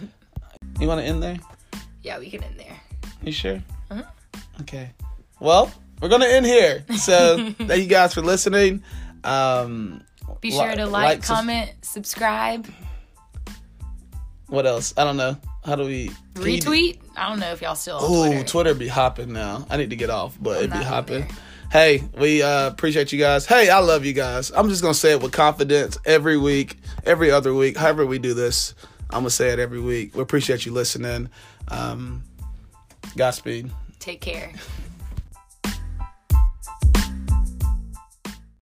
You 0.78 0.87
want 0.88 1.00
to 1.00 1.06
end 1.06 1.22
there? 1.22 1.37
Yeah, 2.02 2.18
we 2.18 2.30
can 2.30 2.42
end 2.44 2.54
there. 2.59 2.80
You 3.22 3.33
sure? 3.33 3.62
Uh-huh. 3.90 4.02
Okay. 4.62 4.90
Well, 5.40 5.70
we're 6.00 6.09
gonna 6.09 6.26
end 6.26 6.46
here. 6.46 6.85
So 6.96 7.52
thank 7.59 7.83
you 7.83 7.87
guys 7.88 8.14
for 8.14 8.20
listening. 8.22 8.83
Um, 9.24 10.02
Be 10.40 10.51
sure 10.51 10.75
to 10.75 10.87
like, 10.87 11.19
like, 11.19 11.23
comment, 11.23 11.71
subscribe, 11.83 12.66
what 14.51 14.66
else? 14.66 14.93
I 14.97 15.05
don't 15.05 15.16
know. 15.16 15.37
How 15.64 15.77
do 15.77 15.85
we 15.85 16.11
retweet. 16.35 16.99
I 17.16 17.29
don't 17.29 17.38
know 17.38 17.53
if 17.53 17.62
y'all 17.62 17.75
still 17.77 17.99
Oh, 18.01 18.27
Twitter. 18.27 18.45
Twitter 18.45 18.75
be 18.75 18.88
hopping 18.88 19.33
now. 19.33 19.66
I 19.71 19.77
need 19.77 19.90
to 19.90 19.97
get 19.97 20.11
off, 20.11 20.37
but 20.40 20.59
it'd 20.59 20.73
be 20.73 20.79
hopping. 20.79 21.21
there. 21.21 21.29
Hey, 21.71 22.03
we 22.19 22.43
uh, 22.43 22.66
appreciate 22.66 23.12
you 23.12 23.19
guys. 23.19 23.47
Hey, 23.47 23.71
I 23.71 23.79
love 23.79 24.05
you 24.05 24.12
guys. 24.12 24.51
I'm 24.51 24.69
just 24.69 24.83
gonna 24.83 24.93
say 24.95 25.12
it 25.12 25.23
with 25.23 25.31
confidence 25.33 25.99
every 26.05 26.37
week, 26.37 26.79
every 27.05 27.31
other 27.31 27.55
week, 27.55 27.77
however 27.77 28.05
we 28.05 28.19
do 28.19 28.35
this. 28.35 28.75
I'm 29.11 29.21
gonna 29.21 29.31
say 29.31 29.51
it 29.51 29.61
every 29.61 29.81
week. 29.81 30.16
We 30.16 30.23
appreciate 30.23 30.66
you 30.66 30.73
listening. 30.73 31.29
Um, 31.69 32.25
Godspeed. 33.16 33.71
Take 34.01 34.21
care. 34.21 34.53